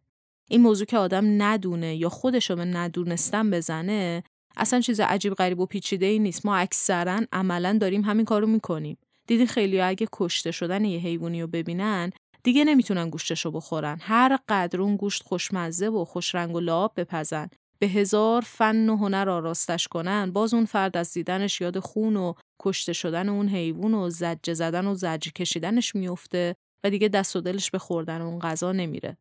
این 0.49 0.63
موضوع 0.63 0.87
که 0.87 0.99
آدم 0.99 1.43
ندونه 1.43 1.97
یا 1.97 2.09
خودش 2.09 2.51
رو 2.51 2.57
به 2.57 2.65
ندونستن 2.65 3.51
بزنه 3.51 4.23
اصلا 4.57 4.81
چیز 4.81 5.01
عجیب 5.01 5.35
غریب 5.35 5.61
و 5.61 5.67
پیچیده 5.67 6.07
ای 6.07 6.19
نیست. 6.19 6.47
ما 6.47 6.57
اکثرا 6.57 7.21
عملا 7.33 7.79
داریم 7.81 8.03
همین 8.03 8.25
کارو 8.25 8.47
می‌کنیم. 8.47 8.99
دیدین 9.27 9.47
خیلی 9.47 9.81
اگه 9.81 10.07
کشته 10.13 10.51
شدن 10.51 10.85
یه 10.85 10.99
حیوانی 10.99 11.43
رو 11.43 11.47
ببینن 11.47 12.11
دیگه 12.43 12.65
نمی‌تونن 12.65 13.11
گوشتشو 13.11 13.51
بخورن. 13.51 13.99
هر 14.01 14.39
قدر 14.49 14.81
اون 14.81 14.97
گوشت 14.97 15.23
خوشمزه 15.23 15.89
و 15.89 16.05
خوشرنگ 16.05 16.55
و 16.55 16.61
لعاب 16.61 16.93
بپزن 16.97 17.49
به 17.79 17.87
هزار 17.87 18.43
فن 18.43 18.89
و 18.89 18.97
هنر 18.97 19.29
آراستش 19.29 19.89
کنن 19.89 20.33
باز 20.33 20.55
اون 20.55 20.65
فرد 20.65 20.97
از 20.97 21.13
دیدنش 21.13 21.61
یاد 21.61 21.79
خون 21.79 22.17
و 22.17 22.35
کشته 22.61 22.93
شدن 22.93 23.29
اون 23.29 23.49
حیوان 23.49 23.95
و 23.95 24.11
زجه 24.11 24.55
زدن 24.55 24.87
و 24.87 24.95
زجه 24.95 25.31
کشیدنش 25.31 25.95
میفته 25.95 26.55
و 26.85 26.91
دیگه 26.91 27.09
دست 27.09 27.37
و 27.37 27.41
دلش 27.41 27.71
به 27.71 27.79
خوردن 27.79 28.21
اون 28.21 28.39
غذا 28.39 28.73
نمیره. 28.73 29.17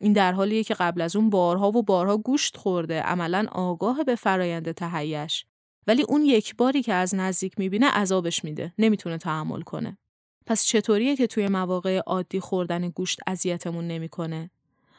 این 0.00 0.12
در 0.12 0.32
حالیه 0.32 0.64
که 0.64 0.74
قبل 0.74 1.00
از 1.00 1.16
اون 1.16 1.30
بارها 1.30 1.68
و 1.68 1.82
بارها 1.82 2.16
گوشت 2.16 2.56
خورده 2.56 3.00
عملا 3.00 3.46
آگاه 3.52 4.04
به 4.04 4.14
فرایند 4.14 4.72
تهیش 4.72 5.44
ولی 5.86 6.02
اون 6.02 6.22
یک 6.22 6.56
باری 6.56 6.82
که 6.82 6.94
از 6.94 7.14
نزدیک 7.14 7.58
می‌بینه 7.58 7.86
عذابش 7.86 8.44
میده 8.44 8.72
نمی‌تونه 8.78 9.18
تحمل 9.18 9.60
کنه. 9.60 9.98
پس 10.46 10.64
چطوریه 10.64 11.16
که 11.16 11.26
توی 11.26 11.48
مواقع 11.48 11.98
عادی 11.98 12.40
خوردن 12.40 12.88
گوشت 12.88 13.20
اذیتمون 13.26 13.86
نمی‌کنه؟ 13.86 14.50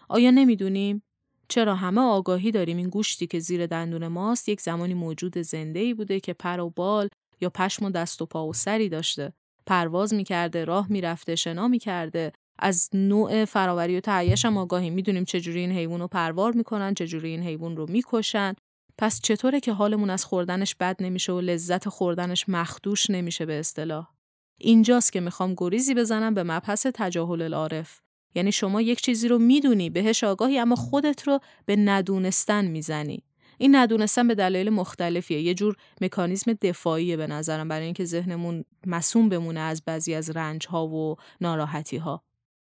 آیا 0.10 0.32
نمی‌دونیم؟ 0.32 1.04
چرا 1.48 1.76
همه 1.76 2.02
آگاهی 2.02 2.52
داریم 2.52 2.78
این 2.78 2.90
گوشتی 2.90 3.28
که 3.28 3.40
زیر 3.40 3.66
دندون 3.66 4.08
ماست 4.08 4.50
یک 4.50 4.62
زمانی 4.62 4.94
موجود 4.94 5.38
زنده 5.38 5.80
ای 5.80 5.94
بوده 5.94 6.20
که 6.20 6.34
پر 6.34 6.60
و 6.60 6.70
بال 6.70 7.10
یا 7.42 7.50
پشم 7.50 7.86
و 7.86 7.90
دست 7.90 8.22
و 8.22 8.26
پا 8.26 8.48
و 8.48 8.54
سری 8.54 8.90
داشته. 8.90 9.34
پرواز 9.66 10.14
می‌کرده 10.14 10.66
راه 10.66 10.88
می‌رفته 10.92 11.36
شنا 11.36 11.68
می‌کرده. 11.68 12.32
از 12.60 12.90
نوع 12.94 13.46
فراوری 13.46 13.98
و 13.98 14.00
تعیش 14.00 14.46
هم 14.46 14.58
آگاهی 14.58 14.90
می‌دونیم 14.90 15.26
چجوری 15.26 15.60
این 15.60 15.72
حیوان 15.72 16.00
رو 16.00 16.08
پروار 16.08 16.52
می‌کنن 16.52 16.94
چجوری 16.94 17.30
این 17.30 17.44
حیوان 17.44 17.78
رو 17.78 17.86
می‌کشن. 17.90 18.54
پس 18.98 19.22
چطوره 19.22 19.60
که 19.60 19.74
حالمون 19.74 20.10
از 20.10 20.26
خوردنش 20.26 20.76
بد 20.76 21.04
نمیشه 21.04 21.34
و 21.34 21.42
لذت 21.42 21.90
خوردنش 21.90 22.50
مخدوش 22.50 23.10
نمیشه 23.10 23.46
به 23.46 23.60
اصطلاح؟ 23.60 24.15
اینجاست 24.58 25.14
که 25.14 25.20
می‌خوام 25.20 25.54
گریزی 25.58 25.94
بزنم 25.94 26.34
به 26.34 26.44
مبحث 26.44 26.88
تجاهل 26.94 27.42
العارف. 27.42 28.02
یعنی 28.36 28.52
شما 28.52 28.82
یک 28.82 29.02
چیزی 29.02 29.28
رو 29.28 29.40
می‌دونی 29.40 29.90
بهش 29.90 30.24
آگاهی 30.24 30.60
اما 30.60 30.76
خودت 30.76 31.28
رو 31.28 31.40
به 31.66 31.76
ندونستن 31.76 32.66
می‌زنی. 32.66 33.24
این 33.58 33.76
ندونستن 33.76 34.28
به 34.28 34.36
دلایل 34.36 34.70
مختلفیه. 34.70 35.42
یه 35.42 35.54
جور 35.54 35.76
مکانیزم 36.02 36.54
دفاعیه 36.54 37.18
به 37.18 37.28
نظرم 37.28 37.68
برای 37.68 37.86
اینکه 37.86 38.06
ذهنمون 38.06 38.66
مسوم 38.88 39.30
بمونه 39.30 39.60
از 39.60 39.82
بعضی 39.86 40.14
از 40.14 40.30
رنج 40.30 40.68
ها 40.68 40.88
و 40.88 41.16
ناراحتی 41.42 41.98
ها 41.98 42.24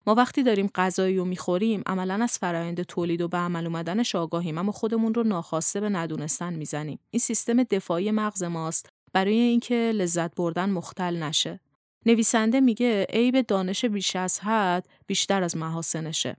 ما 0.07 0.15
وقتی 0.15 0.43
داریم 0.43 0.69
غذایی 0.75 1.17
رو 1.17 1.25
می‌خوریم 1.25 1.83
عملا 1.85 2.23
از 2.23 2.37
فرایند 2.37 2.81
تولید 2.81 3.21
و 3.21 3.27
به 3.27 3.37
عمل 3.37 3.65
اومدنش 3.65 4.15
آگاهیم 4.15 4.57
اما 4.57 4.71
خودمون 4.71 5.13
رو 5.13 5.23
ناخواسته 5.23 5.79
به 5.79 5.89
ندونستن 5.89 6.53
می‌زنیم. 6.53 6.99
این 7.11 7.19
سیستم 7.19 7.63
دفاعی 7.63 8.11
مغز 8.11 8.43
ماست. 8.43 8.89
برای 9.13 9.33
اینکه 9.33 9.75
لذت 9.75 10.35
بردن 10.35 10.69
مختل 10.69 11.23
نشه. 11.23 11.59
نویسنده 12.05 12.59
میگه 12.59 13.05
عیب 13.09 13.41
دانش 13.41 13.85
بیش 13.85 14.15
از 14.15 14.39
حد 14.39 14.87
بیشتر 15.07 15.43
از 15.43 15.57
محاسنشه. 15.57 16.37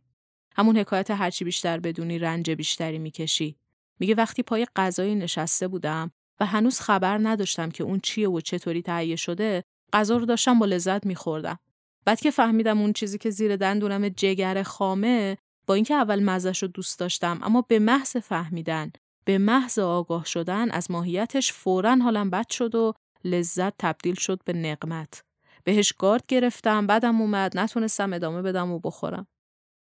همون 0.57 0.79
حکایت 0.79 1.11
هرچی 1.11 1.45
بیشتر 1.45 1.81
بدونی 1.81 2.19
رنج 2.19 2.51
بیشتری 2.51 2.99
می‌کشی. 2.99 3.57
میگه 4.01 4.15
وقتی 4.15 4.43
پای 4.43 4.67
غذایی 4.77 5.15
نشسته 5.15 5.69
بودم 5.69 6.11
و 6.41 6.47
هنوز 6.47 6.81
خبر 6.81 7.19
نداشتم 7.19 7.71
که 7.71 7.85
اون 7.85 8.01
چیه 8.01 8.29
و 8.29 8.41
چطوری 8.41 8.83
تهیه 8.83 9.17
شده، 9.17 9.65
غذا 9.93 10.17
رو 10.17 10.27
داشتم 10.27 10.59
با 10.59 10.67
لذت 10.67 11.07
میخوردم. 11.07 11.59
بعد 12.05 12.21
که 12.21 12.31
فهمیدم 12.31 12.81
اون 12.81 12.93
چیزی 12.93 13.19
که 13.19 13.31
زیر 13.31 13.57
دندونم 13.57 14.09
جگر 14.09 14.63
خامه 14.63 15.37
با 15.67 15.75
اینکه 15.75 15.95
اول 15.95 16.23
مزش 16.23 16.63
رو 16.63 16.69
دوست 16.69 16.99
داشتم 16.99 17.41
اما 17.43 17.63
به 17.63 17.79
محض 17.79 18.17
فهمیدن 18.17 18.93
به 19.25 19.39
محض 19.39 19.79
آگاه 19.79 20.25
شدن 20.25 20.71
از 20.71 20.91
ماهیتش 20.91 21.53
فورا 21.53 21.97
حالم 21.97 22.31
بد 22.31 22.51
شد 22.51 22.75
و 22.75 22.95
لذت 23.25 23.75
تبدیل 23.79 24.15
شد 24.15 24.41
به 24.45 24.53
نقمت. 24.53 25.25
بهش 25.65 25.93
گارد 25.93 26.27
گرفتم 26.27 26.87
بعدم 26.87 27.21
اومد 27.21 27.59
نتونستم 27.59 28.13
ادامه 28.13 28.43
بدم 28.43 28.71
و 28.71 28.79
بخورم. 28.79 29.27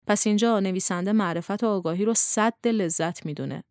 پس 0.07 0.27
اینجا 0.27 0.61
نویسنده 0.61 1.13
معرفت 1.13 1.65
و 1.65 1.67
آگاهی 1.67 2.05
رو 2.05 2.15
صد 2.15 2.69
لذت 2.69 3.27
می‌دونه. 3.27 3.65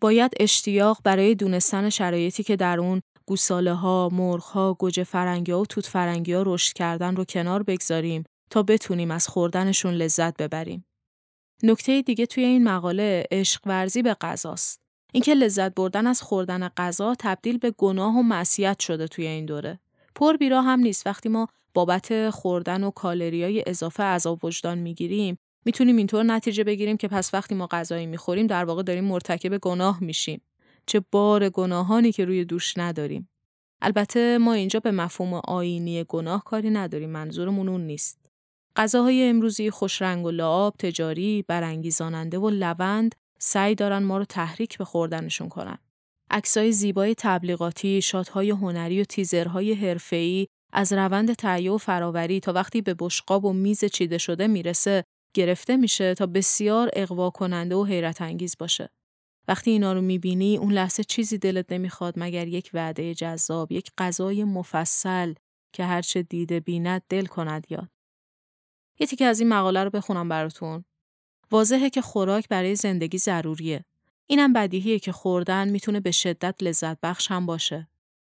باید 0.00 0.32
اشتیاق 0.40 1.00
برای 1.04 1.34
دونستن 1.34 1.90
شرایطی 1.90 2.42
که 2.42 2.56
در 2.56 2.80
اون 2.80 3.00
گوساله 3.26 3.72
ها، 3.72 4.08
مرغ 4.12 4.42
ها، 4.42 4.74
گوجه 4.74 5.04
فرنگی 5.04 5.52
ها 5.52 5.60
و 5.60 5.66
توت 5.66 5.86
فرنگی 5.86 6.32
ها 6.32 6.42
رشد 6.46 6.72
کردن 6.72 7.16
رو 7.16 7.24
کنار 7.24 7.62
بگذاریم 7.62 8.24
تا 8.50 8.62
بتونیم 8.62 9.10
از 9.10 9.28
خوردنشون 9.28 9.94
لذت 9.94 10.36
ببریم. 10.36 10.84
نکته 11.62 12.02
دیگه 12.02 12.26
توی 12.26 12.44
این 12.44 12.64
مقاله 12.64 13.24
عشق 13.30 13.60
ورزی 13.66 14.02
به 14.02 14.14
غذاست. 14.14 14.80
اینکه 15.12 15.34
لذت 15.34 15.74
بردن 15.74 16.06
از 16.06 16.22
خوردن 16.22 16.68
غذا 16.68 17.14
تبدیل 17.18 17.58
به 17.58 17.70
گناه 17.70 18.14
و 18.16 18.22
معصیت 18.22 18.80
شده 18.80 19.08
توی 19.08 19.26
این 19.26 19.46
دوره. 19.46 19.80
پر 20.18 20.36
بیرا 20.36 20.62
هم 20.62 20.80
نیست. 20.80 21.06
وقتی 21.06 21.28
ما 21.28 21.48
بابت 21.74 22.30
خوردن 22.30 22.84
و 22.84 22.90
کالریای 22.90 23.64
اضافه 23.66 24.02
عذاب 24.02 24.44
وجدان 24.44 24.78
می‌گیریم 24.78 25.38
می‌تونیم 25.64 25.96
اینطور 25.96 26.22
نتیجه 26.22 26.64
بگیریم 26.64 26.96
که 26.96 27.08
پس 27.08 27.34
وقتی 27.34 27.54
ما 27.54 27.66
غذایی 27.66 28.06
می‌خوریم 28.06 28.46
در 28.46 28.64
واقع 28.64 28.82
داریم 28.82 29.04
مرتکب 29.04 29.58
گناه 29.58 30.04
میشیم. 30.04 30.40
چه 30.86 31.02
بار 31.12 31.48
گناهانی 31.48 32.12
که 32.12 32.24
روی 32.24 32.44
دوش 32.44 32.78
نداریم. 32.78 33.28
البته 33.82 34.38
ما 34.38 34.52
اینجا 34.52 34.80
به 34.80 34.90
مفهوم 34.90 35.34
آینی 35.34 36.04
گناه 36.04 36.44
کاری 36.44 36.70
نداریم. 36.70 37.10
منظورمون 37.10 37.68
اون 37.68 37.86
نیست. 37.86 38.18
غذاهای 38.76 39.28
امروزی 39.28 39.70
خوشرنگ 39.70 40.26
و 40.26 40.30
لعاب 40.30 40.74
تجاری 40.78 41.44
برانگیزاننده 41.48 42.38
و 42.38 42.50
لوند 42.50 43.14
سعی 43.38 43.74
دارن 43.74 44.02
ما 44.02 44.18
رو 44.18 44.24
تحریک 44.24 44.78
به 44.78 44.84
خوردنشون 44.84 45.48
کنن. 45.48 45.78
عکسای 46.30 46.72
زیبای 46.72 47.14
تبلیغاتی، 47.18 48.02
شاتهای 48.02 48.50
هنری 48.50 49.00
و 49.00 49.04
تیزرهای 49.04 49.74
حرفه‌ای 49.74 50.46
از 50.72 50.92
روند 50.92 51.32
تهیه 51.34 51.72
و 51.72 51.78
فراوری 51.78 52.40
تا 52.40 52.52
وقتی 52.52 52.82
به 52.82 52.94
بشقاب 52.98 53.44
و 53.44 53.52
میز 53.52 53.84
چیده 53.84 54.18
شده 54.18 54.46
می‌رسه 54.46 55.04
گرفته 55.34 55.76
میشه 55.76 56.14
تا 56.14 56.26
بسیار 56.26 56.90
اقوا 56.92 57.30
کننده 57.30 57.74
و 57.74 57.84
حیرت 57.84 58.22
انگیز 58.22 58.56
باشه. 58.58 58.88
وقتی 59.48 59.70
اینا 59.70 59.92
رو 59.92 60.00
می‌بینی 60.00 60.56
اون 60.56 60.72
لحظه 60.72 61.04
چیزی 61.04 61.38
دلت 61.38 61.72
نمی‌خواد 61.72 62.14
مگر 62.16 62.48
یک 62.48 62.70
وعده 62.74 63.14
جذاب، 63.14 63.72
یک 63.72 63.90
غذای 63.98 64.44
مفصل 64.44 65.34
که 65.72 65.84
هرچه 65.84 66.22
دیده 66.22 66.60
بیند 66.60 67.02
دل 67.08 67.26
کند 67.26 67.66
یاد. 67.70 67.88
یه 69.00 69.06
تیکه 69.06 69.24
از 69.24 69.40
این 69.40 69.48
مقاله 69.48 69.84
رو 69.84 69.90
بخونم 69.90 70.28
براتون. 70.28 70.84
واضحه 71.50 71.90
که 71.90 72.00
خوراک 72.00 72.48
برای 72.48 72.76
زندگی 72.76 73.18
ضروریه. 73.18 73.84
اینم 74.30 74.52
بدیهیه 74.52 74.98
که 74.98 75.12
خوردن 75.12 75.68
می‌تونه 75.68 76.00
به 76.00 76.10
شدت 76.10 76.62
لذت 76.62 77.00
بخش 77.00 77.30
هم 77.30 77.46
باشه. 77.46 77.88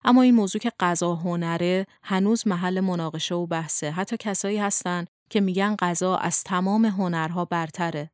اما 0.04 0.22
این 0.22 0.34
موضوع 0.34 0.60
که 0.60 0.72
غذا 0.80 1.14
هنره 1.14 1.86
هنوز 2.02 2.46
محل 2.46 2.80
مناقشه 2.80 3.34
و 3.34 3.46
بحثه. 3.46 3.90
حتی 3.90 4.16
کسایی 4.16 4.58
هستن 4.58 5.04
که 5.30 5.40
میگن 5.40 5.76
غذا 5.76 6.16
از 6.16 6.44
تمام 6.44 6.84
هنرها 6.84 7.44
برتره. 7.44 8.10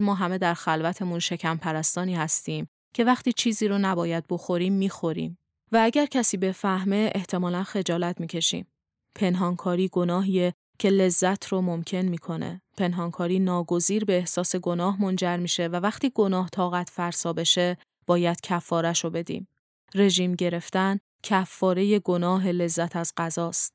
ما 0.00 0.14
همه 0.14 0.38
در 0.38 0.54
خلوتمون 0.54 1.18
شکم 1.18 1.56
پرستانی 1.56 2.14
هستیم 2.14 2.68
که 2.94 3.04
وقتی 3.04 3.32
چیزی 3.32 3.68
رو 3.68 3.78
نباید 3.78 4.24
بخوریم 4.30 4.72
می‌خوریم 4.72 5.38
و 5.72 5.80
اگر 5.82 6.06
کسی 6.06 6.36
بفهمه 6.36 7.10
احتمالا 7.14 7.64
خجالت 7.64 8.20
می‌کشیم. 8.20 8.66
پنهانکاری 9.14 9.88
گناهیه 9.88 10.54
که 10.78 10.90
لذت 10.90 11.46
رو 11.46 11.60
ممکن 11.60 11.98
می‌کنه. 12.02 12.62
پنهانکاری 12.78 13.38
ناگزیر 13.38 14.04
به 14.04 14.16
احساس 14.16 14.56
گناه 14.56 15.02
منجر 15.02 15.36
میشه 15.36 15.66
و 15.66 15.76
وقتی 15.76 16.12
گناه 16.14 16.48
طاقت 16.48 16.90
فرسا 16.90 17.32
بشه 17.32 17.78
باید 18.06 18.40
کفارش 18.40 19.04
رو 19.04 19.10
بدیم. 19.10 19.48
رژیم 19.94 20.34
گرفتن 20.34 20.98
کفاره 21.22 21.98
گناه 21.98 22.48
لذت 22.48 22.96
از 22.96 23.12
غذاست. 23.16 23.72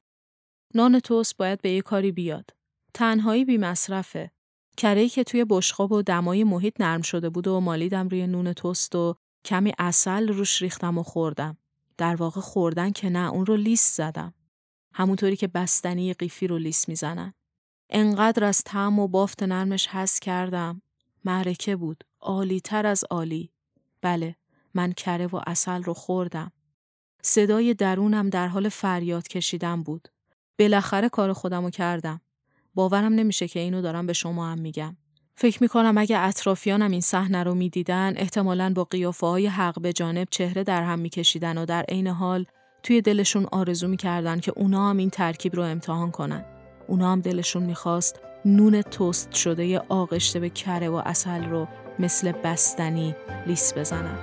نان 0.75 0.99
توست 0.99 1.37
باید 1.37 1.61
به 1.61 1.69
یه 1.69 1.81
کاری 1.81 2.11
بیاد. 2.11 2.49
تنهایی 2.93 3.45
بی 3.45 3.57
مصرفه. 3.57 4.31
کرهی 4.77 5.09
که 5.09 5.23
توی 5.23 5.45
بشقاب 5.49 5.91
و 5.91 6.01
دمای 6.01 6.43
محیط 6.43 6.81
نرم 6.81 7.01
شده 7.01 7.29
بود 7.29 7.47
و 7.47 7.59
مالیدم 7.59 8.07
روی 8.07 8.27
نون 8.27 8.53
توست 8.53 8.95
و 8.95 9.15
کمی 9.45 9.73
اصل 9.79 10.27
روش 10.27 10.61
ریختم 10.61 10.97
و 10.97 11.03
خوردم. 11.03 11.57
در 11.97 12.15
واقع 12.15 12.41
خوردن 12.41 12.91
که 12.91 13.09
نه 13.09 13.31
اون 13.31 13.45
رو 13.45 13.55
لیست 13.55 13.95
زدم. 13.95 14.33
همونطوری 14.93 15.35
که 15.35 15.47
بستنی 15.47 16.13
قیفی 16.13 16.47
رو 16.47 16.57
لیست 16.57 16.89
می‌زنن. 16.89 17.33
انقدر 17.95 18.43
از 18.43 18.63
طعم 18.65 18.99
و 18.99 19.07
بافت 19.07 19.43
نرمش 19.43 19.87
حس 19.87 20.19
کردم. 20.19 20.81
معرکه 21.25 21.75
بود. 21.75 22.03
عالی 22.21 22.59
تر 22.59 22.85
از 22.85 23.03
عالی. 23.09 23.49
بله، 24.01 24.35
من 24.73 24.91
کره 24.91 25.27
و 25.27 25.39
اصل 25.47 25.83
رو 25.83 25.93
خوردم. 25.93 26.51
صدای 27.21 27.73
درونم 27.73 28.29
در 28.29 28.47
حال 28.47 28.69
فریاد 28.69 29.27
کشیدن 29.27 29.83
بود. 29.83 30.07
بالاخره 30.59 31.09
کار 31.09 31.33
خودم 31.33 31.63
رو 31.63 31.69
کردم. 31.69 32.21
باورم 32.75 33.13
نمیشه 33.13 33.47
که 33.47 33.59
اینو 33.59 33.81
دارم 33.81 34.05
به 34.05 34.13
شما 34.13 34.47
هم 34.51 34.59
میگم. 34.59 34.97
فکر 35.35 35.63
می‌کنم 35.63 35.97
اگه 35.97 36.19
اطرافیانم 36.19 36.91
این 36.91 37.01
صحنه 37.01 37.43
رو 37.43 37.55
می‌دیدن 37.55 38.13
احتمالاً 38.17 38.73
با 38.75 38.83
قیافه 38.83 39.27
های 39.27 39.47
حق 39.47 39.81
به 39.81 39.93
جانب 39.93 40.27
چهره 40.31 40.63
در 40.63 40.83
هم 40.83 40.99
میکشیدن 40.99 41.57
و 41.57 41.65
در 41.65 41.83
عین 41.89 42.07
حال 42.07 42.45
توی 42.83 43.01
دلشون 43.01 43.45
آرزو 43.51 43.87
می‌کردن 43.87 44.39
که 44.39 44.53
اونا 44.55 44.89
هم 44.89 44.97
این 44.97 45.09
ترکیب 45.09 45.55
رو 45.55 45.63
امتحان 45.63 46.11
کنن. 46.11 46.52
اونا 46.87 47.11
هم 47.11 47.21
دلشون 47.21 47.63
می‌خواست 47.63 48.19
نون 48.45 48.81
توست 48.81 49.33
شده 49.33 49.79
آغشته 49.89 50.39
به 50.39 50.49
کره 50.49 50.89
و 50.89 51.01
اصل 51.05 51.43
رو 51.43 51.67
مثل 51.99 52.31
بستنی 52.31 53.15
لیس 53.47 53.73
بزنن. 53.77 54.17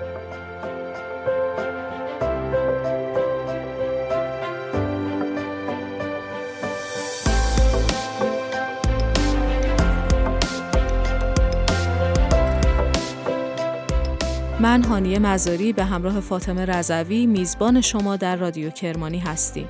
من 14.61 14.85
هانیه 14.85 15.19
مزاری 15.19 15.73
به 15.73 15.85
همراه 15.85 16.21
فاطمه 16.21 16.65
رضوی 16.65 17.27
میزبان 17.27 17.81
شما 17.81 18.17
در 18.17 18.37
رادیو 18.37 18.71
کرمانی 18.71 19.19
هستیم. 19.19 19.69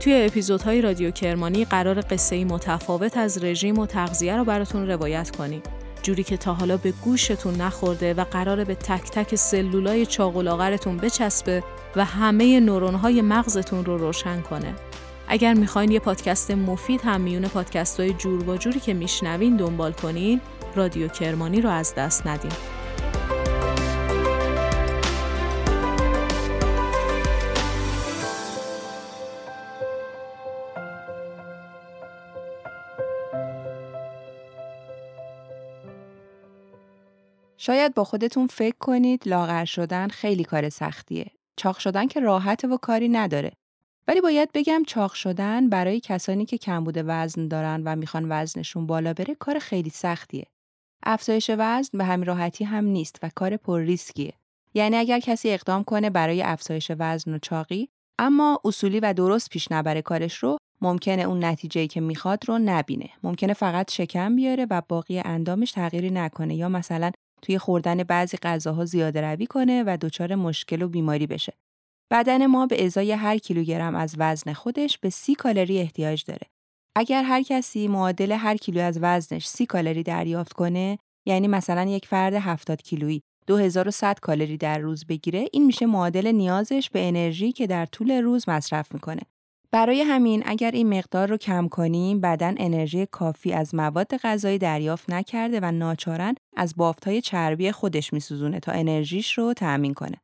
توی 0.00 0.26
اپیزودهای 0.26 0.82
رادیو 0.82 1.10
کرمانی 1.10 1.64
قرار 1.64 2.00
قصه 2.00 2.44
متفاوت 2.44 3.16
از 3.16 3.44
رژیم 3.44 3.78
و 3.78 3.86
تغذیه 3.86 4.36
رو 4.36 4.44
براتون 4.44 4.86
روایت 4.86 5.36
کنیم. 5.36 5.62
جوری 6.02 6.22
که 6.22 6.36
تا 6.36 6.54
حالا 6.54 6.76
به 6.76 6.92
گوشتون 6.92 7.54
نخورده 7.54 8.14
و 8.14 8.24
قراره 8.24 8.64
به 8.64 8.74
تک 8.74 9.10
تک 9.10 9.34
سلولای 9.34 10.06
چاقولاغرتون 10.06 10.96
بچسبه 10.96 11.62
و 11.96 12.04
همه 12.04 12.60
نورونهای 12.60 13.22
مغزتون 13.22 13.84
رو 13.84 13.98
روشن 13.98 14.40
کنه. 14.40 14.74
اگر 15.28 15.54
می‌خواین 15.54 15.90
یه 15.90 16.00
پادکست 16.00 16.50
مفید 16.50 17.00
هم 17.04 17.20
میونه 17.20 17.48
پادکست 17.48 18.00
های 18.00 18.12
جور 18.12 18.50
و 18.50 18.56
جوری 18.56 18.80
که 18.80 18.94
میشنوین 18.94 19.56
دنبال 19.56 19.92
کنین، 19.92 20.40
رادیو 20.74 21.08
کرمانی 21.08 21.60
رو 21.60 21.70
از 21.70 21.94
دست 21.94 22.26
ندین. 22.26 22.52
شاید 37.66 37.94
با 37.94 38.04
خودتون 38.04 38.46
فکر 38.46 38.76
کنید 38.80 39.28
لاغر 39.28 39.64
شدن 39.64 40.08
خیلی 40.08 40.44
کار 40.44 40.68
سختیه. 40.68 41.30
چاق 41.56 41.78
شدن 41.78 42.06
که 42.06 42.20
راحت 42.20 42.64
و 42.64 42.76
کاری 42.76 43.08
نداره. 43.08 43.52
ولی 44.08 44.20
باید 44.20 44.52
بگم 44.54 44.82
چاق 44.86 45.12
شدن 45.12 45.68
برای 45.68 46.00
کسانی 46.00 46.46
که 46.46 46.58
کمبود 46.58 46.94
وزن 46.96 47.48
دارن 47.48 47.82
و 47.84 47.96
می‌خوان 47.96 48.26
وزنشون 48.28 48.86
بالا 48.86 49.12
بره 49.12 49.34
کار 49.34 49.58
خیلی 49.58 49.90
سختیه. 49.90 50.46
افزایش 51.02 51.50
وزن 51.58 51.98
به 51.98 52.04
همین 52.04 52.26
راحتی 52.26 52.64
هم 52.64 52.84
نیست 52.84 53.18
و 53.22 53.30
کار 53.34 53.56
پر 53.56 53.80
ریسکیه. 53.80 54.32
یعنی 54.74 54.96
اگر 54.96 55.20
کسی 55.20 55.50
اقدام 55.50 55.84
کنه 55.84 56.10
برای 56.10 56.42
افزایش 56.42 56.90
وزن 56.98 57.34
و 57.34 57.38
چاقی 57.38 57.88
اما 58.18 58.60
اصولی 58.64 59.00
و 59.00 59.12
درست 59.12 59.50
پیش 59.50 59.72
نبره 59.72 60.02
کارش 60.02 60.36
رو 60.36 60.56
ممکنه 60.80 61.22
اون 61.22 61.44
نتیجه 61.44 61.86
که 61.86 62.00
می‌خواد 62.00 62.48
رو 62.48 62.58
نبینه. 62.58 63.10
ممکنه 63.22 63.52
فقط 63.52 63.90
شکم 63.90 64.36
بیاره 64.36 64.66
و 64.70 64.82
باقی 64.88 65.18
اندامش 65.18 65.72
تغییری 65.72 66.10
نکنه 66.10 66.54
یا 66.54 66.68
مثلا 66.68 67.10
توی 67.46 67.58
خوردن 67.58 68.02
بعضی 68.02 68.36
غذاها 68.36 68.84
زیاده 68.84 69.20
روی 69.20 69.46
کنه 69.46 69.84
و 69.86 69.98
دچار 70.00 70.34
مشکل 70.34 70.82
و 70.82 70.88
بیماری 70.88 71.26
بشه. 71.26 71.52
بدن 72.12 72.46
ما 72.46 72.66
به 72.66 72.84
ازای 72.84 73.12
هر 73.12 73.38
کیلوگرم 73.38 73.94
از 73.94 74.14
وزن 74.18 74.52
خودش 74.52 74.98
به 74.98 75.10
سی 75.10 75.34
کالری 75.34 75.78
احتیاج 75.78 76.24
داره. 76.24 76.46
اگر 76.96 77.22
هر 77.22 77.42
کسی 77.42 77.88
معادل 77.88 78.32
هر 78.32 78.56
کیلو 78.56 78.80
از 78.80 78.98
وزنش 79.02 79.46
سی 79.46 79.66
کالری 79.66 80.02
دریافت 80.02 80.52
کنه، 80.52 80.98
یعنی 81.26 81.48
مثلا 81.48 81.84
یک 81.84 82.06
فرد 82.06 82.34
70 82.34 82.82
کیلویی 82.82 83.22
2100 83.46 84.20
کالری 84.20 84.56
در 84.56 84.78
روز 84.78 85.06
بگیره، 85.06 85.48
این 85.52 85.66
میشه 85.66 85.86
معادل 85.86 86.32
نیازش 86.32 86.90
به 86.90 87.08
انرژی 87.08 87.52
که 87.52 87.66
در 87.66 87.86
طول 87.86 88.10
روز 88.10 88.48
مصرف 88.48 88.94
می‌کنه. 88.94 89.22
برای 89.76 90.02
همین 90.02 90.42
اگر 90.46 90.70
این 90.70 90.98
مقدار 90.98 91.28
رو 91.28 91.36
کم 91.36 91.68
کنیم 91.68 92.20
بدن 92.20 92.54
انرژی 92.58 93.06
کافی 93.06 93.52
از 93.52 93.74
مواد 93.74 94.16
غذایی 94.16 94.58
دریافت 94.58 95.10
نکرده 95.10 95.60
و 95.62 95.72
ناچارن 95.72 96.34
از 96.56 96.74
بافتهای 96.76 97.20
چربی 97.20 97.72
خودش 97.72 98.12
میسوزونه 98.12 98.60
تا 98.60 98.72
انرژیش 98.72 99.38
رو 99.38 99.54
تأمین 99.54 99.94
کنه. 99.94 100.20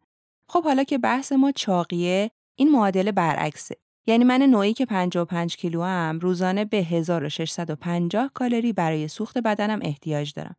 خب 0.48 0.64
حالا 0.64 0.84
که 0.84 0.98
بحث 0.98 1.32
ما 1.32 1.52
چاقیه 1.52 2.30
این 2.58 2.70
معادله 2.70 3.12
برعکسه. 3.12 3.76
یعنی 4.06 4.24
من 4.24 4.42
نوعی 4.42 4.72
که 4.72 4.86
55 4.86 5.56
کیلو 5.56 5.82
هم 5.82 6.18
روزانه 6.18 6.64
به 6.64 6.76
1650 6.76 8.30
کالری 8.34 8.72
برای 8.72 9.08
سوخت 9.08 9.38
بدنم 9.38 9.78
احتیاج 9.82 10.32
دارم. 10.32 10.56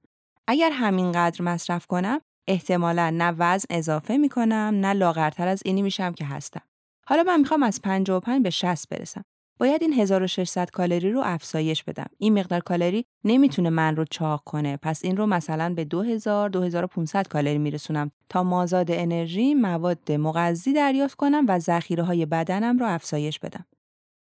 اگر 0.48 0.70
همینقدر 0.74 1.42
مصرف 1.42 1.86
کنم 1.88 2.22
احتمالا 2.48 3.10
نه 3.10 3.36
وزن 3.38 3.66
اضافه 3.70 4.18
می‌کنم 4.18 4.74
نه 4.82 4.94
لاغرتر 4.94 5.48
از 5.48 5.62
اینی 5.66 5.82
میشم 5.82 6.14
که 6.14 6.26
هستم. 6.26 6.62
حالا 7.08 7.24
من 7.24 7.40
می‌خوام 7.40 7.64
از 7.64 7.82
55 7.82 8.44
به 8.44 8.50
60 8.50 8.90
برسم. 8.90 9.24
باید 9.60 9.82
این 9.82 9.94
1600 9.94 10.70
کالری 10.70 11.12
رو 11.12 11.22
افزایش 11.24 11.84
بدم. 11.84 12.08
این 12.18 12.40
مقدار 12.40 12.60
کالری 12.60 13.06
نمی‌تونه 13.24 13.70
من 13.70 13.96
رو 13.96 14.06
چاق 14.06 14.44
کنه. 14.46 14.78
پس 14.78 15.06
این 15.06 15.18
رو 15.18 15.26
مثلا 15.26 15.74
به 15.74 15.86
2000 15.86 16.50
2500 16.50 17.28
کالری 17.28 17.58
میرسونم 17.58 18.12
تا 18.30 18.44
مازاد 18.44 18.92
انرژی 18.92 19.54
مواد 19.54 20.12
مغذی 20.12 20.74
دریافت 20.74 21.16
کنم 21.16 21.46
و 21.48 21.60
ذخیره 21.60 22.04
های 22.04 22.26
بدنم 22.26 22.80
رو 22.80 22.86
افزایش 22.86 23.40
بدم. 23.40 23.66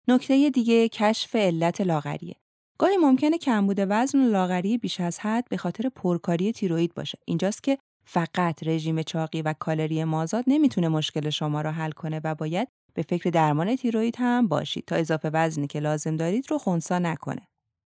نکته 0.08 0.50
دیگه 0.50 0.90
کشف 0.90 1.36
علت 1.36 1.82
لاغریه. 1.82 2.36
گاهی 2.78 2.98
ممکنه 2.98 3.38
کمبود 3.38 3.78
وزن 3.80 4.20
و 4.20 4.30
لاغری 4.30 4.78
بیش 4.78 5.00
از 5.00 5.20
حد 5.20 5.48
به 5.50 5.58
خاطر 5.58 5.90
پرکاری 5.90 6.52
تیروئید 6.52 6.94
باشه. 6.94 7.18
اینجاست 7.26 7.64
که 7.64 7.78
فقط 8.12 8.68
رژیم 8.68 9.02
چاقی 9.02 9.42
و 9.42 9.54
کالری 9.60 10.04
مازاد 10.04 10.44
نمی‌تونه 10.48 10.88
مشکل 10.88 11.30
شما 11.30 11.62
را 11.62 11.72
حل 11.72 11.92
کنه 11.92 12.22
و 12.24 12.36
باید 12.36 12.68
به 12.94 13.02
فکر 13.02 13.30
درمان 13.30 13.76
تیروئید 13.76 14.16
هم 14.20 14.48
باشید 14.48 14.86
تا 14.86 14.96
اضافه 14.96 15.30
وزنی 15.34 15.68
که 15.68 15.80
لازم 15.80 16.16
دارید 16.16 16.52
رو 16.52 16.58
خونسا 16.58 17.00
نکنه. 17.00 17.48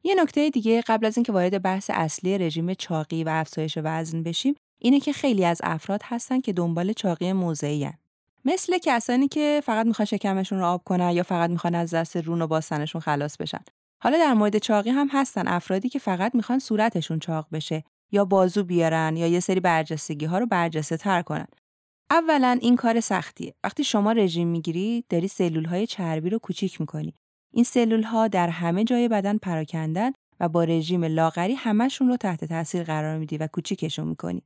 یه 0.03 0.15
نکته 0.15 0.49
دیگه 0.49 0.81
قبل 0.87 1.05
از 1.05 1.17
اینکه 1.17 1.31
وارد 1.31 1.61
بحث 1.61 1.91
اصلی 1.93 2.37
رژیم 2.37 2.73
چاقی 2.73 3.23
و 3.23 3.29
افزایش 3.29 3.77
وزن 3.83 4.23
بشیم 4.23 4.55
اینه 4.81 4.99
که 4.99 5.13
خیلی 5.13 5.45
از 5.45 5.61
افراد 5.63 6.01
هستن 6.03 6.41
که 6.41 6.53
دنبال 6.53 6.93
چاقی 6.93 7.33
موضعی 7.33 7.89
مثل 8.45 8.77
کسانی 8.77 9.27
که 9.27 9.61
فقط 9.65 9.85
می‌خوان 9.85 10.05
شکمشون 10.05 10.59
رو 10.59 10.65
آب 10.65 10.83
کنن 10.83 11.11
یا 11.11 11.23
فقط 11.23 11.49
می‌خوان 11.49 11.75
از 11.75 11.93
دست 11.93 12.17
رون 12.17 12.41
و 12.41 12.47
باستنشون 12.47 13.01
خلاص 13.01 13.37
بشن. 13.37 13.61
حالا 14.03 14.17
در 14.17 14.33
مورد 14.33 14.57
چاقی 14.57 14.89
هم 14.89 15.07
هستن 15.11 15.47
افرادی 15.47 15.89
که 15.89 15.99
فقط 15.99 16.35
می‌خوان 16.35 16.59
صورتشون 16.59 17.19
چاق 17.19 17.47
بشه 17.51 17.83
یا 18.11 18.25
بازو 18.25 18.63
بیارن 18.63 19.17
یا 19.17 19.27
یه 19.27 19.39
سری 19.39 19.59
برجستگی 19.59 20.25
ها 20.25 20.37
رو 20.37 20.45
برجسته 20.45 20.97
تر 20.97 21.21
کنن. 21.21 21.47
اولا 22.11 22.57
این 22.61 22.75
کار 22.75 22.99
سختیه. 22.99 23.53
وقتی 23.63 23.83
شما 23.83 24.11
رژیم 24.11 24.47
می‌گیری 24.47 25.05
داری 25.09 25.27
سلول 25.27 25.65
های 25.65 25.87
چربی 25.87 26.29
رو 26.29 26.39
کوچیک 26.39 26.81
می‌کنی. 26.81 27.13
این 27.53 27.63
سلول 27.63 28.03
ها 28.03 28.27
در 28.27 28.49
همه 28.49 28.83
جای 28.83 29.07
بدن 29.07 29.37
پراکندن 29.37 30.11
و 30.39 30.49
با 30.49 30.63
رژیم 30.63 31.03
لاغری 31.03 31.53
همشون 31.53 32.07
رو 32.07 32.17
تحت 32.17 32.45
تاثیر 32.45 32.83
قرار 32.83 33.17
میدی 33.17 33.37
و 33.37 33.47
کوچیکشون 33.47 34.07
می‌کنی. 34.07 34.43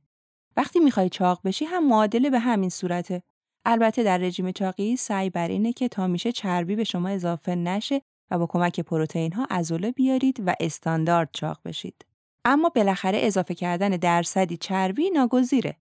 وقتی 0.56 0.80
می‌خوای 0.80 1.08
چاق 1.08 1.40
بشی 1.44 1.64
هم 1.64 1.88
معادله 1.88 2.30
به 2.30 2.38
همین 2.38 2.70
صورته. 2.70 3.22
البته 3.64 4.02
در 4.02 4.18
رژیم 4.18 4.52
چاقی 4.52 4.96
سعی 4.96 5.30
بر 5.30 5.48
اینه 5.48 5.72
که 5.72 5.88
تا 5.88 6.06
میشه 6.06 6.32
چربی 6.32 6.76
به 6.76 6.84
شما 6.84 7.08
اضافه 7.08 7.54
نشه 7.54 8.02
و 8.30 8.38
با 8.38 8.46
کمک 8.46 8.80
پروتئین 8.80 9.32
ها 9.32 9.46
عضله 9.50 9.92
بیارید 9.92 10.42
و 10.46 10.54
استاندارد 10.60 11.30
چاق 11.32 11.60
بشید. 11.64 12.04
اما 12.44 12.68
بالاخره 12.68 13.18
اضافه 13.22 13.54
کردن 13.54 13.88
درصدی 13.88 14.56
چربی 14.56 15.10
ناگزیره. 15.10 15.76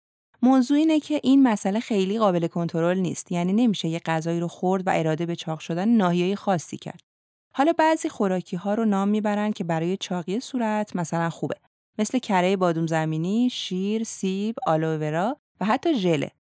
موضوع 0.42 0.78
اینه 0.78 1.00
که 1.00 1.20
این 1.24 1.44
مسئله 1.44 1.80
خیلی 1.80 2.20
قابل 2.20 2.48
کنترل 2.48 2.98
نیست 3.00 3.32
یعنی 3.32 3.54
نمیشه 3.54 3.88
یه 3.88 4.00
غذایی 4.00 4.40
رو 4.40 4.48
خورد 4.48 4.88
و 4.88 4.92
اراده 4.94 5.26
به 5.26 5.36
چاق 5.36 5.60
شدن 5.60 5.88
ناحیه 5.88 6.36
خاصی 6.36 6.78
کرد. 6.78 7.02
حالا 7.54 7.74
بعضی 7.74 8.10
خوراکی 8.10 8.56
ها 8.56 8.74
رو 8.74 8.86
نام 8.86 9.08
می‌برن 9.08 9.52
که 9.52 9.64
برای 9.64 9.98
چاقی 9.98 10.40
صورت 10.40 10.96
مثلا 10.96 11.30
خوبه 11.30 11.56
مثل 12.00 12.20
کره 12.20 12.58
بادوم 12.58 12.88
زمینی، 12.88 13.50
شیر، 13.50 14.04
سیب، 14.04 14.56
آلوورا 14.68 15.38
و 15.62 15.66
حتی 15.66 15.94
ژله. 15.94 16.32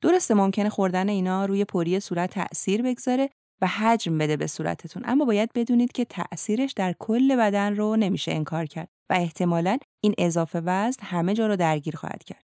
درسته 0.00 0.34
ممکنه 0.34 0.68
خوردن 0.68 1.08
اینا 1.08 1.44
روی 1.44 1.64
پوری 1.64 2.00
صورت 2.00 2.30
تأثیر 2.30 2.82
بگذاره 2.82 3.30
و 3.60 3.66
حجم 3.66 4.18
بده 4.18 4.36
به 4.36 4.46
صورتتون 4.46 5.02
اما 5.06 5.24
باید 5.24 5.50
بدونید 5.54 5.92
که 5.92 6.04
تأثیرش 6.04 6.72
در 6.72 6.94
کل 6.98 7.36
بدن 7.36 7.76
رو 7.76 7.96
نمیشه 7.96 8.32
انکار 8.32 8.66
کرد 8.66 8.88
و 9.10 9.12
احتمالا 9.12 9.78
این 10.00 10.14
اضافه 10.18 10.60
وزن 10.64 11.02
همه 11.02 11.34
جا 11.34 11.46
رو 11.46 11.56
درگیر 11.56 11.96
خواهد 11.96 12.24
کرد. 12.24 12.44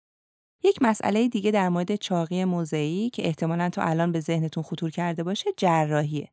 یک 0.64 0.82
مسئله 0.82 1.28
دیگه 1.28 1.50
در 1.50 1.68
مورد 1.68 1.94
چاقی 1.94 2.44
موضعی 2.44 3.10
که 3.10 3.26
احتمالا 3.26 3.70
تو 3.70 3.80
الان 3.84 4.12
به 4.12 4.20
ذهنتون 4.20 4.62
خطور 4.62 4.90
کرده 4.90 5.22
باشه 5.22 5.50
جراحیه. 5.56 6.28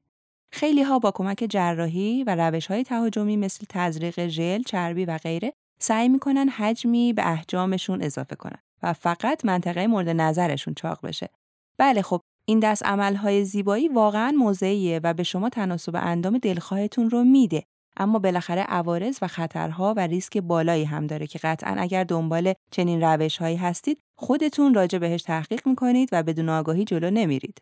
خیلی 0.52 0.84
ها 0.84 1.00
با 1.00 1.12
کمک 1.12 1.46
جراحی 1.50 2.24
و 2.24 2.36
روش 2.36 2.68
های 2.68 2.84
تهاجمی 2.84 3.38
مثل 3.38 3.66
تزریق 3.70 4.28
ژل، 4.28 4.62
چربی 4.64 5.06
و 5.06 5.18
غیره 5.18 5.54
سعی 5.80 6.10
می‌کنن 6.10 6.50
حجمی 6.50 7.14
به 7.14 7.32
احجامشون 7.32 8.04
اضافه 8.04 8.36
کنن 8.36 8.60
و 8.84 8.94
فقط 8.94 9.46
منطقه 9.46 9.88
مورد 9.88 10.10
نظرشون 10.10 10.74
چاق 10.74 11.06
بشه. 11.06 11.30
بله 11.78 12.02
خب 12.02 12.22
این 12.46 12.60
دست 12.60 12.86
عملهای 12.86 13.46
زیبایی 13.46 13.88
واقعا 13.88 14.32
موضعیه 14.32 15.00
و 15.04 15.14
به 15.14 15.24
شما 15.24 15.50
تناسب 15.50 15.96
اندام 15.96 16.38
دلخواهتون 16.38 17.10
رو 17.10 17.24
میده 17.24 17.64
اما 17.98 18.20
بالاخره 18.20 18.62
عوارض 18.62 19.18
و 19.22 19.28
خطرها 19.28 19.94
و 19.98 20.00
ریسک 20.00 20.38
بالایی 20.38 20.86
هم 20.86 21.08
داره 21.08 21.28
که 21.28 21.40
قطعا 21.40 21.76
اگر 21.78 22.04
دنبال 22.04 22.54
چنین 22.72 23.02
روش 23.02 23.38
هایی 23.38 23.58
هستید 23.58 24.00
خودتون 24.16 24.74
راجع 24.74 24.98
بهش 24.98 25.24
تحقیق 25.24 25.68
می‌کنید 25.68 26.10
و 26.12 26.24
بدون 26.24 26.50
آگاهی 26.50 26.84
جلو 26.84 27.10
نمیرید. 27.10 27.62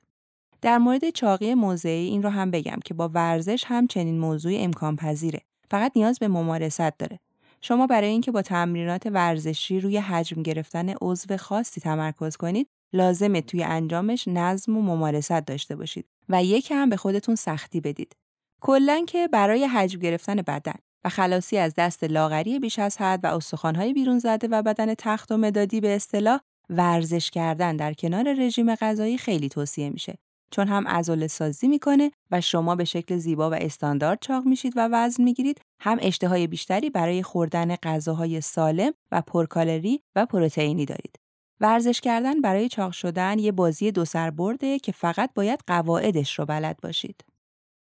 در 0.62 0.78
مورد 0.78 1.10
چاقی 1.10 1.54
موضعی 1.54 2.08
این 2.08 2.24
رو 2.24 2.30
هم 2.30 2.52
بگم 2.52 2.80
که 2.86 2.94
با 2.94 3.10
ورزش 3.10 3.64
هم 3.68 3.88
چنین 3.88 4.20
موضوعی 4.20 4.58
امکان 4.58 4.96
پذیره. 4.96 5.42
فقط 5.72 5.92
نیاز 5.96 6.20
به 6.20 6.28
ممارست 6.28 6.98
داره. 6.98 7.20
شما 7.62 7.88
برای 7.88 8.10
اینکه 8.10 8.32
با 8.32 8.42
تمرینات 8.42 9.06
ورزشی 9.06 9.80
روی 9.80 9.98
حجم 9.98 10.44
گرفتن 10.44 10.94
عضو 11.02 11.38
خاصی 11.38 11.82
تمرکز 11.82 12.38
کنید 12.38 12.68
لازمه 12.94 13.42
توی 13.42 13.64
انجامش 13.64 14.28
نظم 14.28 14.78
و 14.78 14.82
ممارست 14.82 15.32
داشته 15.32 15.76
باشید 15.76 16.06
و 16.30 16.44
یک 16.44 16.72
هم 16.72 16.90
به 16.90 16.98
خودتون 16.98 17.36
سختی 17.36 17.82
بدید. 17.82 18.16
کلا 18.62 19.06
که 19.08 19.28
برای 19.28 19.66
حجم 19.66 20.00
گرفتن 20.00 20.36
بدن 20.36 20.76
و 21.04 21.10
خلاصی 21.10 21.58
از 21.58 21.74
دست 21.78 22.04
لاغری 22.04 22.60
بیش 22.60 22.80
از 22.80 22.98
حد 22.98 23.20
و 23.24 23.28
استخوان‌های 23.28 23.94
بیرون 23.94 24.20
زده 24.20 24.48
و 24.48 24.62
بدن 24.62 24.94
تخت 24.94 25.32
و 25.32 25.38
مدادی 25.38 25.82
به 25.82 25.96
اصطلاح 25.96 26.40
ورزش 26.70 27.30
کردن 27.30 27.76
در 27.76 27.94
کنار 27.94 28.34
رژیم 28.34 28.76
غذایی 28.76 29.18
خیلی 29.18 29.50
توصیه 29.50 29.90
میشه. 29.90 30.18
چون 30.52 30.68
هم 30.68 30.88
عضله 30.88 31.28
سازی 31.28 31.68
می‌کنه 31.68 32.12
و 32.32 32.42
شما 32.42 32.76
به 32.76 32.86
شکل 32.86 33.18
زیبا 33.18 33.50
و 33.50 33.54
استاندارد 33.54 34.18
چاق 34.22 34.46
میشید 34.46 34.74
و 34.76 34.90
وزن 34.92 35.24
می‌گیرید 35.24 35.62
هم 35.82 35.98
اشتهای 36.02 36.48
بیشتری 36.48 36.90
برای 36.90 37.24
خوردن 37.24 37.76
غذاهای 37.76 38.42
سالم 38.42 38.94
و 39.12 39.22
پرکالری 39.22 40.02
و 40.16 40.26
پروتئینی 40.26 40.86
دارید. 40.86 41.16
ورزش 41.60 42.02
کردن 42.02 42.42
برای 42.42 42.70
چاق 42.70 42.92
شدن 42.92 43.40
یه 43.40 43.52
بازی 43.52 43.92
دو 43.92 44.06
سربرده 44.06 44.80
که 44.80 44.92
فقط 44.92 45.30
باید 45.36 45.60
قواعدش 45.68 46.40
رو 46.40 46.46
بلد 46.46 46.78
باشید. 46.84 47.31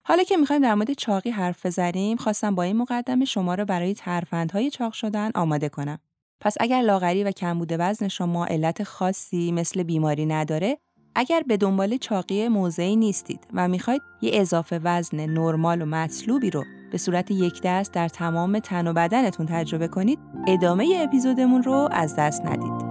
حالا 0.10 0.24
که 0.24 0.38
می‌خوایم 0.38 0.62
در 0.62 0.76
مورد 0.76 0.94
چاقی 0.94 1.30
حرف 1.30 1.66
بزنیم 1.66 2.18
خواستم 2.18 2.56
با 2.56 2.64
این 2.64 2.78
مقدمه 2.78 3.26
شما 3.26 3.56
رو 3.56 3.66
برای 3.66 3.94
ترفندهای 3.94 4.70
چاق 4.70 4.94
شدن 4.94 5.32
آماده 5.36 5.70
کنم. 5.70 6.00
پس 6.42 6.56
اگر 6.60 6.82
لاغری 6.82 7.24
و 7.24 7.32
کمبود 7.32 7.74
وزن 7.80 8.08
شما 8.08 8.46
علت 8.46 8.84
خاصی 8.84 9.52
مثل 9.52 9.84
بیماری 9.84 10.26
نداره 10.26 10.78
اگر 11.16 11.44
به 11.48 11.58
دنبال 11.58 11.98
چاقی 11.98 12.48
موضعی 12.48 12.96
نیستید 12.96 13.48
و 13.54 13.68
می‌خواید 13.68 14.02
یه 14.22 14.32
اضافه 14.34 14.80
وزن 14.84 15.26
نرمال 15.26 15.82
و 15.82 15.86
مطلوبی 15.86 16.50
رو 16.50 16.64
به 16.92 16.98
صورت 16.98 17.32
یک 17.32 17.62
دست 17.64 17.94
در 17.94 18.08
تمام 18.08 18.60
تن 18.60 18.88
و 18.88 18.94
بدنتون 18.94 19.46
تجربه 19.46 19.88
کنید 19.88 20.20
ادامه 20.48 21.00
اپیزودمون 21.00 21.64
رو 21.64 21.90
از 21.92 22.16
دست 22.16 22.46
ندید. 22.46 22.89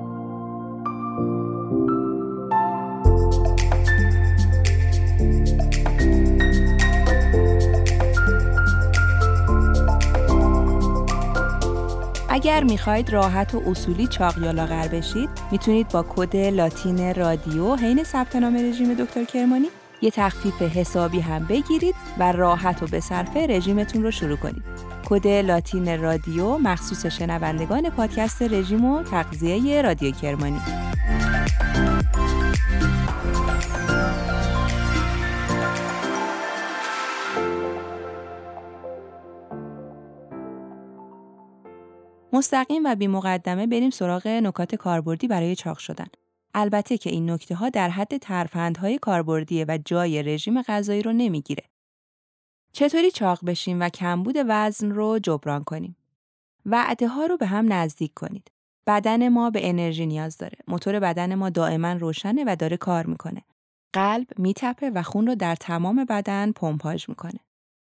اگر 12.38 12.64
می‌خواید 12.64 13.10
راحت 13.10 13.54
و 13.54 13.62
اصولی 13.66 14.06
چاق 14.06 14.38
یا 14.38 14.50
لاغر 14.50 14.88
بشید 14.88 15.28
می‌تونید 15.50 15.88
با 15.88 16.06
کد 16.08 16.36
لاتین 16.36 17.14
رادیو 17.14 17.76
حین 17.76 18.04
ثبت 18.04 18.36
نام 18.36 18.56
رژیم 18.56 18.94
دکتر 18.94 19.24
کرمانی 19.24 19.66
یه 20.02 20.10
تخفیف 20.10 20.62
حسابی 20.62 21.20
هم 21.20 21.44
بگیرید 21.44 21.94
و 22.18 22.32
راحت 22.32 22.82
و 22.82 22.86
به 22.86 23.00
صرفه 23.00 23.46
رژیمتون 23.46 24.02
رو 24.02 24.10
شروع 24.10 24.36
کنید. 24.36 24.62
کد 25.08 25.28
لاتین 25.28 26.02
رادیو 26.02 26.58
مخصوص 26.58 27.06
شنوندگان 27.06 27.90
پادکست 27.90 28.42
رژیم 28.42 28.84
و 28.84 29.02
تغذیه 29.02 29.82
رادیو 29.82 30.10
کرمانی. 30.10 30.60
مستقیم 42.32 42.82
و 42.84 42.94
بی 42.94 43.06
مقدمه 43.06 43.66
بریم 43.66 43.90
سراغ 43.90 44.26
نکات 44.26 44.74
کاربردی 44.74 45.28
برای 45.28 45.56
چاق 45.56 45.78
شدن. 45.78 46.06
البته 46.54 46.98
که 46.98 47.10
این 47.10 47.30
نکته 47.30 47.54
ها 47.54 47.68
در 47.68 47.88
حد 47.88 48.16
ترفندهای 48.16 48.98
کاربردیه 48.98 49.64
و 49.68 49.78
جای 49.84 50.22
رژیم 50.22 50.62
غذایی 50.62 51.02
رو 51.02 51.12
نمی‌گیره. 51.12 51.64
چطوری 52.72 53.10
چاق 53.10 53.44
بشیم 53.44 53.80
و 53.80 53.88
کمبود 53.88 54.36
وزن 54.48 54.90
رو 54.90 55.18
جبران 55.18 55.64
کنیم؟ 55.64 55.96
وعده 56.66 57.08
ها 57.08 57.26
رو 57.26 57.36
به 57.36 57.46
هم 57.46 57.72
نزدیک 57.72 58.14
کنید. 58.14 58.50
بدن 58.86 59.28
ما 59.28 59.50
به 59.50 59.68
انرژی 59.68 60.06
نیاز 60.06 60.38
داره. 60.38 60.58
موتور 60.68 61.00
بدن 61.00 61.34
ما 61.34 61.50
دائما 61.50 61.92
روشنه 61.92 62.44
و 62.46 62.56
داره 62.56 62.76
کار 62.76 63.06
می‌کنه. 63.06 63.42
قلب 63.92 64.26
میتپه 64.38 64.90
و 64.90 65.02
خون 65.02 65.26
رو 65.26 65.34
در 65.34 65.54
تمام 65.54 66.04
بدن 66.04 66.52
پمپاژ 66.52 67.08
می‌کنه. 67.08 67.40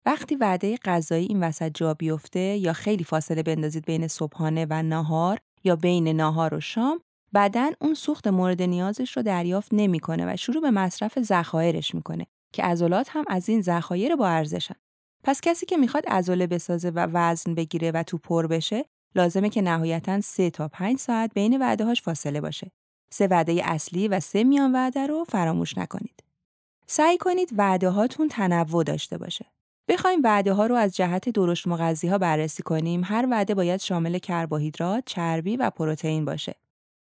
وقتی 0.06 0.34
وعده 0.36 0.76
غذایی 0.84 1.26
این 1.26 1.44
وسط 1.44 1.70
جا 1.74 1.94
بیفته 1.94 2.40
یا 2.40 2.72
خیلی 2.72 3.04
فاصله 3.04 3.42
بندازید 3.42 3.84
بین 3.84 4.08
صبحانه 4.08 4.66
و 4.70 4.82
ناهار 4.82 5.38
یا 5.64 5.76
بین 5.76 6.08
ناهار 6.08 6.54
و 6.54 6.60
شام 6.60 7.00
بدن 7.34 7.70
اون 7.80 7.94
سوخت 7.94 8.26
مورد 8.26 8.62
نیازش 8.62 9.16
رو 9.16 9.22
دریافت 9.22 9.68
نمی‌کنه 9.72 10.32
و 10.32 10.36
شروع 10.36 10.62
به 10.62 10.70
مصرف 10.70 11.22
ذخایرش 11.22 11.94
می‌کنه 11.94 12.26
که 12.52 12.62
عضلات 12.62 13.08
هم 13.10 13.24
از 13.28 13.48
این 13.48 13.62
ذخایر 13.62 14.16
با 14.16 14.28
ارزشن 14.28 14.74
پس 15.24 15.40
کسی 15.40 15.66
که 15.66 15.76
می‌خواد 15.76 16.06
عضله 16.06 16.46
بسازه 16.46 16.90
و 16.90 17.08
وزن 17.12 17.54
بگیره 17.54 17.90
و 17.90 18.02
تو 18.02 18.18
پر 18.18 18.46
بشه 18.46 18.84
لازمه 19.14 19.50
که 19.50 19.62
نهایتا 19.62 20.20
3 20.20 20.50
تا 20.50 20.68
5 20.68 20.98
ساعت 20.98 21.34
بین 21.34 21.62
وعده 21.62 21.84
هاش 21.84 22.02
فاصله 22.02 22.40
باشه. 22.40 22.70
سه 23.10 23.26
وعده 23.26 23.60
اصلی 23.64 24.08
و 24.08 24.20
سه 24.20 24.44
میان 24.44 24.72
وعده 24.74 25.06
رو 25.06 25.24
فراموش 25.24 25.78
نکنید. 25.78 26.24
سعی 26.86 27.18
کنید 27.18 27.48
وعده 27.56 27.88
هاتون 27.88 28.28
تنوع 28.28 28.84
داشته 28.84 29.18
باشه. 29.18 29.53
بخوایم 29.88 30.20
وعده 30.24 30.52
ها 30.52 30.66
رو 30.66 30.74
از 30.74 30.96
جهت 30.96 31.28
درشت 31.28 31.66
مغذی 31.66 32.08
ها 32.08 32.18
بررسی 32.18 32.62
کنیم، 32.62 33.02
هر 33.04 33.28
وعده 33.30 33.54
باید 33.54 33.80
شامل 33.80 34.18
کربوهیدرات، 34.18 35.02
چربی 35.06 35.56
و 35.56 35.70
پروتئین 35.70 36.24
باشه. 36.24 36.54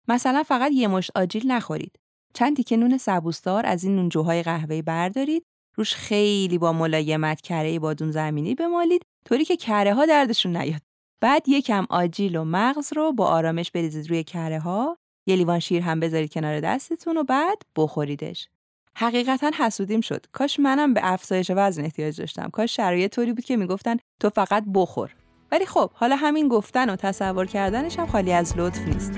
مثلا 0.08 0.44
فقط 0.44 0.72
یه 0.72 0.88
مشت 0.88 1.12
آجیل 1.16 1.52
نخورید. 1.52 2.00
چند 2.34 2.56
تیکه 2.56 2.78
نون 2.78 2.98
سبوسدار 2.98 3.66
از 3.66 3.84
این 3.84 3.96
نونجوهای 3.96 4.44
قهوه‌ای 4.44 4.82
بردارید، 4.82 5.46
روش 5.76 5.96
خیلی 5.96 6.58
با 6.58 6.74
ملایمت 6.74 7.42
کره 7.42 7.80
بادون 7.80 8.12
زمینی 8.12 8.56
بمالید، 8.56 9.06
طوری 9.26 9.46
که 9.46 9.58
کره 9.58 9.94
ها 9.94 10.06
دردشون 10.06 10.58
نیاد. 10.58 10.82
بعد 11.22 11.50
یکم 11.50 11.86
آجیل 11.90 12.36
و 12.36 12.44
مغز 12.44 12.94
رو 12.94 13.12
با 13.12 13.28
آرامش 13.28 13.72
بریزید 13.72 14.10
روی 14.10 14.24
کره 14.24 14.60
ها، 14.60 14.98
یه 15.26 15.36
لیوان 15.36 15.60
شیر 15.60 15.82
هم 15.82 16.00
بذارید 16.00 16.34
کنار 16.34 16.60
دستتون 16.60 17.18
و 17.18 17.24
بعد 17.24 17.58
بخوریدش. 17.76 18.48
حقیقتا 18.96 19.52
حسودیم 19.58 20.02
شد. 20.02 20.26
کاش 20.32 20.60
منم 20.60 20.94
به 20.94 21.02
افزایش 21.04 21.52
وزن 21.56 21.84
احتیاج 21.84 22.20
داشتم. 22.20 22.50
کاش 22.50 22.76
شرایط 22.76 23.16
طوری 23.16 23.34
بود 23.34 23.46
که 23.46 23.58
می‌گفتن 23.58 23.98
تو 24.20 24.30
فقط 24.30 24.64
بخور. 24.74 25.16
ولی 25.52 25.66
خب 25.66 25.92
حالا 25.94 26.16
همین 26.16 26.48
گفتن 26.48 26.90
و 26.90 26.96
تصور 26.96 27.46
کردنش 27.46 28.00
هم 28.00 28.08
خالی 28.08 28.34
از 28.34 28.58
لطف 28.58 28.80
نیست. 28.80 29.12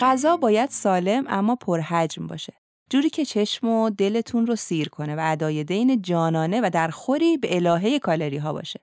غذا 0.00 0.36
باید 0.36 0.70
سالم 0.70 1.24
اما 1.28 1.56
پرحجم 1.56 2.26
باشه. 2.26 2.52
جوری 2.90 3.10
که 3.10 3.24
چشم 3.24 3.68
و 3.68 3.90
دلتون 3.90 4.46
رو 4.46 4.56
سیر 4.56 4.88
کنه 4.88 5.16
و 5.16 5.32
ادای 5.32 5.64
دین 5.64 6.02
جانانه 6.02 6.60
و 6.60 6.70
در 6.72 6.88
خوری 6.88 7.36
به 7.36 7.56
الهه 7.56 7.98
کالری 7.98 8.36
ها 8.36 8.52
باشه. 8.52 8.80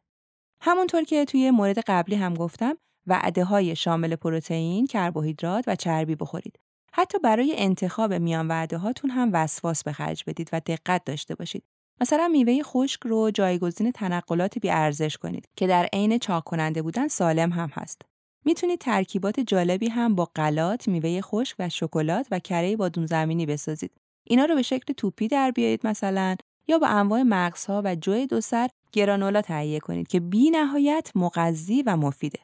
همونطور 0.62 1.04
که 1.04 1.26
توی 1.26 1.52
مورد 1.52 1.80
قبلی 1.80 2.16
هم 2.16 2.34
گفتم 2.34 2.78
وعده 3.08 3.44
های 3.44 3.76
شامل 3.76 4.16
پروتئین، 4.16 4.88
کربوهیدرات 4.88 5.64
و 5.68 5.76
چربی 5.76 6.16
بخورید. 6.16 6.60
حتی 6.94 7.20
برای 7.20 7.54
انتخاب 7.58 8.14
میان 8.14 8.48
وعده 8.48 8.78
هاتون 8.78 9.10
هم 9.10 9.30
وسواس 9.34 9.84
به 9.84 9.92
خرج 9.92 10.24
بدید 10.28 10.50
و 10.54 10.62
دقت 10.66 11.06
داشته 11.06 11.36
باشید. 11.36 11.64
مثلا 12.02 12.28
میوه 12.28 12.64
خشک 12.64 13.00
رو 13.04 13.32
جایگزین 13.32 13.92
تنقلات 13.92 14.60
بی 14.60 14.70
ارزش 14.70 15.18
کنید 15.18 15.50
که 15.56 15.68
در 15.68 15.90
عین 15.94 16.18
چاق 16.18 16.44
کننده 16.44 16.82
بودن 16.82 17.08
سالم 17.08 17.52
هم 17.52 17.70
هست. 17.74 18.02
می‌تونید 18.46 18.80
ترکیبات 18.80 19.40
جالبی 19.40 19.90
هم 19.90 20.16
با 20.16 20.26
غلات، 20.36 20.88
میوه 20.88 21.22
خشک 21.22 21.56
و 21.60 21.70
شکلات 21.70 22.28
و 22.32 22.40
کره 22.40 22.76
بادون 22.76 23.06
زمینی 23.06 23.46
بسازید. 23.46 23.92
اینا 24.24 24.46
رو 24.46 24.56
به 24.56 24.62
شکل 24.62 24.94
توپی 24.94 25.28
در 25.28 25.52
بیارید 25.52 25.88
مثلا 25.88 26.36
یا 26.68 26.80
با 26.80 26.88
انواع 26.88 27.22
مغزها 27.22 27.82
و 27.86 27.96
جوی 27.96 28.28
دو 28.28 28.42
سر 28.42 28.70
گرانولا 28.92 29.42
تهیه 29.42 29.80
کنید 29.80 30.08
که 30.08 30.20
بی 30.20 30.50
نهایت 30.50 31.12
مغذی 31.16 31.82
و 31.82 31.98
مفیده. 31.98 32.40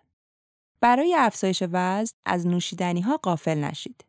برای 0.82 1.16
افزایش 1.18 1.64
وزن 1.72 2.14
از 2.26 2.48
نوشیدنی 2.48 3.02
ها 3.02 3.18
قافل 3.18 3.58
نشید. 3.58 4.06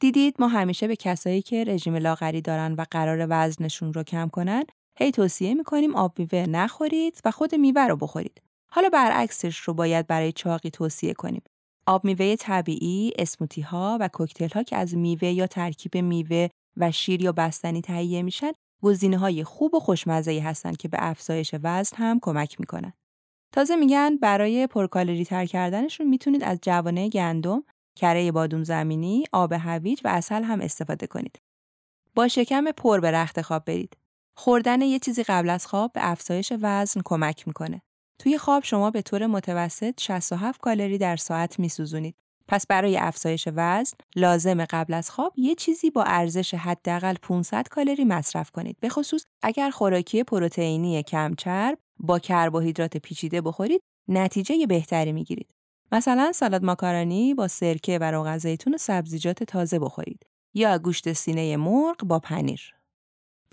دیدید 0.00 0.36
ما 0.38 0.48
همیشه 0.48 0.88
به 0.88 0.96
کسایی 0.96 1.42
که 1.42 1.64
رژیم 1.64 1.96
لاغری 1.96 2.40
دارن 2.40 2.72
و 2.72 2.84
قرار 2.90 3.26
وزنشون 3.30 3.92
رو 3.92 4.02
کم 4.02 4.28
کنن 4.28 4.64
هی 4.98 5.10
توصیه 5.10 5.54
می‌کنیم 5.54 5.96
آب 5.96 6.18
میوه 6.18 6.46
نخورید 6.48 7.20
و 7.24 7.30
خود 7.30 7.54
میوه 7.54 7.86
رو 7.86 7.96
بخورید. 7.96 8.42
حالا 8.74 8.88
برعکسش 8.88 9.56
رو 9.56 9.74
باید 9.74 10.06
برای 10.06 10.32
چاقی 10.32 10.70
توصیه 10.70 11.14
کنیم. 11.14 11.42
آب 11.86 12.04
میوه 12.04 12.36
طبیعی، 12.36 13.12
اسموتی 13.18 13.60
ها 13.60 13.98
و 14.00 14.08
کوکتل 14.08 14.48
ها 14.48 14.62
که 14.62 14.76
از 14.76 14.96
میوه 14.96 15.28
یا 15.28 15.46
ترکیب 15.46 15.96
میوه 15.96 16.48
و 16.76 16.92
شیر 16.92 17.22
یا 17.22 17.32
بستنی 17.32 17.80
تهیه 17.80 18.22
میشن، 18.22 18.52
گزینه 18.82 19.18
های 19.18 19.44
خوب 19.44 19.74
و 19.74 19.80
خوشمزه 19.80 20.40
هستند 20.40 20.76
که 20.76 20.88
به 20.88 20.98
افزایش 21.00 21.54
وزن 21.62 21.96
هم 21.96 22.20
کمک 22.22 22.60
می‌کنن. 22.60 22.92
تازه 23.52 23.76
میگن 23.76 24.16
برای 24.16 24.66
پرکالری 24.66 25.24
تر 25.24 25.46
کردنشون 25.46 26.06
می‌تونید 26.06 26.44
از 26.44 26.58
جوانه 26.62 27.08
گندم، 27.08 27.64
کره 27.96 28.32
بادوم 28.32 28.64
زمینی، 28.64 29.24
آب 29.32 29.52
هویج 29.52 30.00
و 30.04 30.08
اصل 30.08 30.42
هم 30.42 30.60
استفاده 30.60 31.06
کنید. 31.06 31.38
با 32.14 32.28
شکم 32.28 32.72
پر 32.72 33.00
به 33.00 33.10
رخت 33.10 33.42
خواب 33.42 33.64
برید. 33.64 33.96
خوردن 34.36 34.80
یه 34.80 34.98
چیزی 34.98 35.22
قبل 35.22 35.50
از 35.50 35.66
خواب 35.66 35.92
به 35.92 36.10
افزایش 36.10 36.52
وزن 36.60 37.00
کمک 37.04 37.48
می‌کنه. 37.48 37.82
توی 38.18 38.38
خواب 38.38 38.64
شما 38.64 38.90
به 38.90 39.02
طور 39.02 39.26
متوسط 39.26 40.00
67 40.00 40.60
کالری 40.60 40.98
در 40.98 41.16
ساعت 41.16 41.58
میسوزونید. 41.58 42.14
پس 42.48 42.66
برای 42.66 42.96
افزایش 42.96 43.48
وزن 43.54 43.96
لازم 44.16 44.64
قبل 44.64 44.94
از 44.94 45.10
خواب 45.10 45.32
یه 45.36 45.54
چیزی 45.54 45.90
با 45.90 46.02
ارزش 46.02 46.54
حداقل 46.54 47.14
500 47.22 47.68
کالری 47.68 48.04
مصرف 48.04 48.50
کنید. 48.50 48.76
به 48.80 48.88
خصوص 48.88 49.24
اگر 49.42 49.70
خوراکی 49.70 50.24
پروتئینی 50.24 51.02
کم 51.02 51.34
چرب 51.34 51.78
با 51.98 52.18
کربوهیدرات 52.18 52.96
پیچیده 52.96 53.40
بخورید، 53.40 53.82
نتیجه 54.08 54.66
بهتری 54.66 55.12
می‌گیرید. 55.12 55.48
مثلا 55.92 56.32
سالاد 56.32 56.64
ماکارونی 56.64 57.34
با 57.34 57.48
سرکه 57.48 57.98
و 57.98 58.10
روغن 58.10 58.38
زیتون 58.38 58.74
و 58.74 58.78
سبزیجات 58.78 59.44
تازه 59.44 59.78
بخورید 59.78 60.26
یا 60.54 60.78
گوشت 60.78 61.12
سینه 61.12 61.56
مرغ 61.56 61.96
با 62.04 62.18
پنیر. 62.18 62.74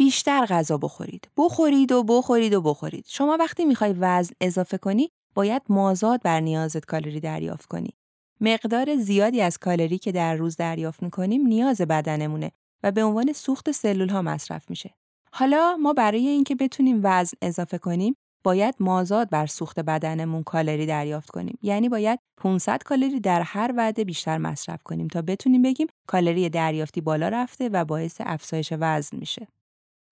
بیشتر 0.02 0.46
غذا 0.46 0.78
بخورید. 0.78 1.30
بخورید 1.38 1.92
و 1.92 2.04
بخورید 2.04 2.54
و 2.54 2.62
بخورید. 2.62 3.06
شما 3.08 3.38
وقتی 3.40 3.66
می‌خوای 3.66 3.96
وزن 4.00 4.34
اضافه 4.42 4.78
کنی، 4.78 5.10
باید 5.36 5.62
مازاد 5.70 6.22
بر 6.22 6.40
نیازت 6.40 6.86
کالری 6.86 7.20
دریافت 7.20 7.66
کنی. 7.66 7.94
مقدار 8.40 8.96
زیادی 8.96 9.42
از 9.42 9.58
کالری 9.58 9.98
که 9.98 10.12
در 10.12 10.36
روز 10.36 10.56
دریافت 10.58 11.04
می‌کنیم 11.04 11.48
نیاز 11.48 11.82
بدنمونه 11.82 12.52
و 12.84 12.92
به 12.92 13.04
عنوان 13.04 13.34
سوخت 13.34 13.72
سلول 13.72 14.10
ها 14.10 14.22
مصرف 14.22 14.70
میشه. 14.70 14.94
حالا 15.32 15.78
ما 15.78 15.94
برای 15.94 16.28
اینکه 16.28 16.56
بتونیم 16.56 17.00
وزن 17.04 17.38
اضافه 17.42 17.78
کنیم، 17.78 18.16
باید 18.44 18.76
مازاد 18.80 19.30
بر 19.30 19.46
سوخت 19.46 19.80
بدنمون 19.80 20.44
کالری 20.44 20.86
دریافت 20.86 21.30
کنیم. 21.30 21.58
یعنی 21.62 21.90
باید 21.90 22.20
500 22.38 22.84
کالری 22.84 23.20
در 23.20 23.42
هر 23.42 23.74
وعده 23.78 24.04
بیشتر 24.04 24.38
مصرف 24.38 24.84
کنیم 24.84 25.08
تا 25.08 25.22
بتونیم 25.22 25.62
بگیم 25.62 25.88
کالری 26.08 26.50
دریافتی 26.50 27.02
بالا 27.02 27.30
رفته 27.30 27.70
و 27.70 27.86
باعث 27.86 28.18
افزایش 28.20 28.74
وزن 28.80 29.18
میشه. 29.18 29.48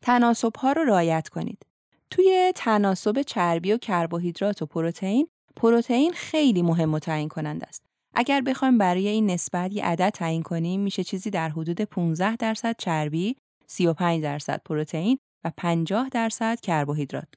تناسب 0.01 0.55
ها 0.55 0.71
رو 0.71 0.83
رعایت 0.83 1.29
کنید. 1.29 1.65
توی 2.09 2.51
تناسب 2.55 3.21
چربی 3.21 3.73
و 3.73 3.77
کربوهیدرات 3.77 4.61
و 4.61 4.65
پروتئین، 4.65 5.27
پروتئین 5.55 6.13
خیلی 6.13 6.61
مهم 6.61 6.93
و 6.93 6.99
تعیین 6.99 7.29
کننده 7.29 7.67
است. 7.67 7.83
اگر 8.13 8.41
بخوایم 8.41 8.77
برای 8.77 9.07
این 9.07 9.29
نسبت 9.29 9.73
یه 9.73 9.85
عدد 9.85 10.09
تعیین 10.09 10.43
کنیم 10.43 10.81
میشه 10.81 11.03
چیزی 11.03 11.29
در 11.29 11.49
حدود 11.49 11.81
15 11.81 12.35
درصد 12.35 12.75
چربی، 12.77 13.35
35 13.67 14.23
درصد 14.23 14.61
پروتئین 14.65 15.19
و 15.43 15.51
50 15.57 16.09
درصد 16.09 16.59
کربوهیدرات. 16.59 17.27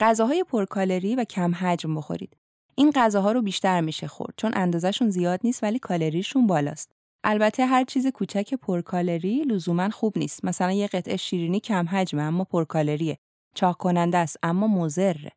غذاهای 0.00 0.44
پرکالری 0.44 1.16
و 1.16 1.24
کم 1.24 1.54
حجم 1.54 1.94
بخورید. 1.94 2.36
این 2.74 2.92
غذاها 2.94 3.32
رو 3.32 3.42
بیشتر 3.42 3.80
میشه 3.80 4.08
خورد 4.08 4.34
چون 4.36 4.52
اندازهشون 4.54 5.10
زیاد 5.10 5.40
نیست 5.44 5.62
ولی 5.62 5.78
کالریشون 5.78 6.46
بالاست. 6.46 6.92
البته 7.28 7.66
هر 7.66 7.84
چیز 7.84 8.06
کوچک 8.06 8.54
پرکالری 8.54 9.42
لزوما 9.42 9.90
خوب 9.90 10.18
نیست. 10.18 10.44
مثلا 10.44 10.72
یه 10.72 10.86
قطعه 10.86 11.16
شیرینی 11.16 11.60
کم 11.60 11.88
حجمه 11.88 12.22
اما 12.22 12.44
پرکالریه. 12.44 13.18
چاق 13.54 13.76
کننده 13.76 14.18
است 14.18 14.36
اما 14.42 14.66
مضره. 14.66 15.32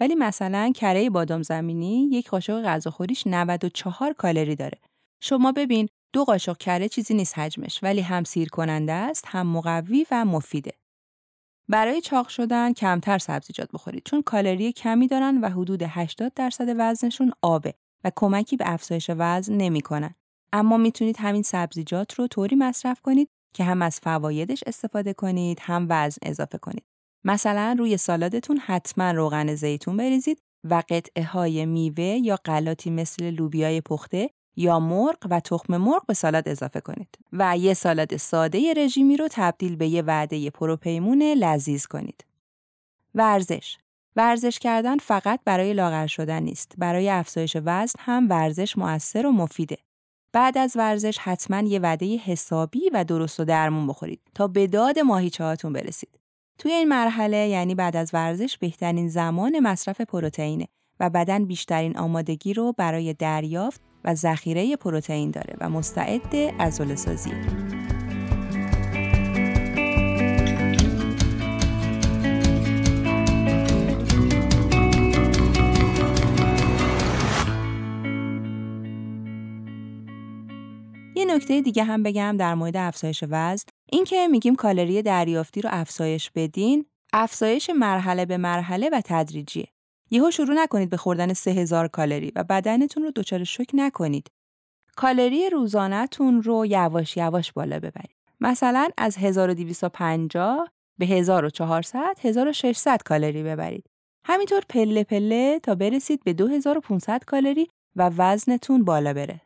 ولی 0.00 0.14
مثلا 0.14 0.72
کره 0.74 1.10
بادام 1.10 1.42
زمینی 1.42 2.08
یک 2.12 2.30
قاشق 2.30 2.62
غذاخوریش 2.62 3.26
94 3.26 4.12
کالری 4.12 4.56
داره. 4.56 4.78
شما 5.22 5.52
ببین 5.52 5.88
دو 6.12 6.24
قاشق 6.24 6.56
کره 6.56 6.88
چیزی 6.88 7.14
نیست 7.14 7.38
حجمش 7.38 7.80
ولی 7.82 8.00
هم 8.00 8.24
سیر 8.24 8.48
کننده 8.48 8.92
است 8.92 9.24
هم 9.28 9.46
مقوی 9.46 10.06
و 10.10 10.24
مفیده. 10.24 10.72
برای 11.68 12.00
چاق 12.00 12.28
شدن 12.28 12.72
کمتر 12.72 13.18
سبزیجات 13.18 13.68
بخورید 13.72 14.02
چون 14.04 14.22
کالری 14.22 14.72
کمی 14.72 15.08
دارن 15.08 15.38
و 15.38 15.48
حدود 15.48 15.82
80 15.82 16.34
درصد 16.34 16.74
وزنشون 16.78 17.32
آبه 17.42 17.74
و 18.04 18.10
کمکی 18.16 18.56
به 18.56 18.64
افزایش 18.72 19.10
وزن 19.18 19.54
نمی‌کنن. 19.54 20.14
اما 20.54 20.76
می‌تونید 20.76 21.16
همین 21.18 21.42
سبزیجات 21.42 22.14
رو 22.14 22.26
طوری 22.26 22.56
مصرف 22.56 23.00
کنید 23.00 23.28
که 23.54 23.64
هم 23.64 23.82
از 23.82 24.00
فوایدش 24.00 24.64
استفاده 24.66 25.12
کنید 25.12 25.58
هم 25.62 25.86
وزن 25.90 26.18
اضافه 26.22 26.58
کنید. 26.58 26.84
مثلا 27.24 27.76
روی 27.78 27.96
سالادتون 27.96 28.58
حتما 28.58 29.10
روغن 29.10 29.54
زیتون 29.54 29.96
بریزید 29.96 30.38
و 30.64 30.82
قطعه 30.88 31.24
های 31.24 31.66
میوه 31.66 32.04
یا 32.04 32.36
غلاتی 32.36 32.90
مثل 32.90 33.30
لوبیای 33.30 33.80
پخته 33.80 34.30
یا 34.56 34.80
مرغ 34.80 35.18
و 35.30 35.40
تخم 35.40 35.76
مرغ 35.76 36.06
به 36.06 36.14
سالاد 36.14 36.48
اضافه 36.48 36.80
کنید 36.80 37.18
و 37.32 37.56
یه 37.56 37.74
سالاد 37.74 38.16
ساده 38.16 38.74
رژیمی 38.76 39.16
رو 39.16 39.28
تبدیل 39.30 39.76
به 39.76 39.88
یه 39.88 40.02
وعده 40.02 40.50
پروپیمون 40.50 41.22
لذیذ 41.22 41.86
کنید. 41.86 42.24
ورزش 43.14 43.76
ورزش 44.16 44.58
کردن 44.58 44.98
فقط 44.98 45.40
برای 45.44 45.72
لاغر 45.72 46.06
شدن 46.06 46.42
نیست. 46.42 46.74
برای 46.78 47.10
افزایش 47.10 47.56
وزن 47.64 47.98
هم 47.98 48.30
ورزش 48.30 48.78
مؤثر 48.78 49.26
و 49.26 49.32
مفیده. 49.32 49.76
بعد 50.34 50.58
از 50.58 50.72
ورزش 50.76 51.18
حتما 51.18 51.60
یه 51.60 51.78
وعده 51.78 52.16
حسابی 52.16 52.90
و 52.92 53.04
درست 53.04 53.40
و 53.40 53.44
درمون 53.44 53.86
بخورید 53.86 54.20
تا 54.34 54.46
به 54.46 54.66
داد 54.66 54.98
ماهیچه 54.98 55.44
هاتون 55.44 55.72
برسید. 55.72 56.20
توی 56.58 56.72
این 56.72 56.88
مرحله 56.88 57.36
یعنی 57.36 57.74
بعد 57.74 57.96
از 57.96 58.10
ورزش 58.12 58.58
بهترین 58.58 59.08
زمان 59.08 59.60
مصرف 59.60 60.00
پروتئینه 60.00 60.66
و 61.00 61.10
بدن 61.10 61.44
بیشترین 61.44 61.98
آمادگی 61.98 62.54
رو 62.54 62.72
برای 62.72 63.14
دریافت 63.14 63.80
و 64.04 64.14
ذخیره 64.14 64.76
پروتئین 64.76 65.30
داره 65.30 65.56
و 65.60 65.70
مستعد 65.70 66.36
عضله 66.36 66.96
سازی. 66.96 67.30
نکته 81.34 81.60
دیگه 81.60 81.84
هم 81.84 82.02
بگم 82.02 82.36
در 82.38 82.54
مورد 82.54 82.76
افزایش 82.76 83.24
وزن. 83.30 83.64
این 83.92 84.04
که 84.04 84.28
میگیم 84.28 84.54
کالری 84.54 85.02
دریافتی 85.02 85.60
رو 85.60 85.70
افزایش 85.72 86.30
بدین 86.34 86.86
افزایش 87.12 87.70
مرحله 87.70 88.26
به 88.26 88.36
مرحله 88.36 88.90
و 88.92 89.00
تدریجیه. 89.04 89.68
یهو 90.10 90.30
شروع 90.30 90.54
نکنید 90.54 90.90
به 90.90 90.96
خوردن 90.96 91.32
3000 91.32 91.88
کالری 91.88 92.32
و 92.36 92.44
بدنتون 92.44 93.02
رو 93.02 93.10
دچار 93.16 93.44
شوک 93.44 93.70
نکنید. 93.74 94.26
کالری 94.96 95.50
روزانهتون 95.50 96.42
رو 96.42 96.66
یواش 96.66 97.16
یواش 97.16 97.52
بالا 97.52 97.76
ببرید. 97.76 98.16
مثلا 98.40 98.88
از 98.98 99.16
1250 99.16 100.68
به 100.98 101.06
1400 101.06 102.16
1600 102.20 103.02
کالری 103.02 103.42
ببرید. 103.42 103.86
همینطور 104.26 104.62
پله 104.68 105.04
پله 105.04 105.60
تا 105.62 105.74
برسید 105.74 106.24
به 106.24 106.32
2500 106.32 107.24
کالری 107.24 107.68
و 107.96 108.10
وزنتون 108.16 108.84
بالا 108.84 109.14
بره. 109.14 109.40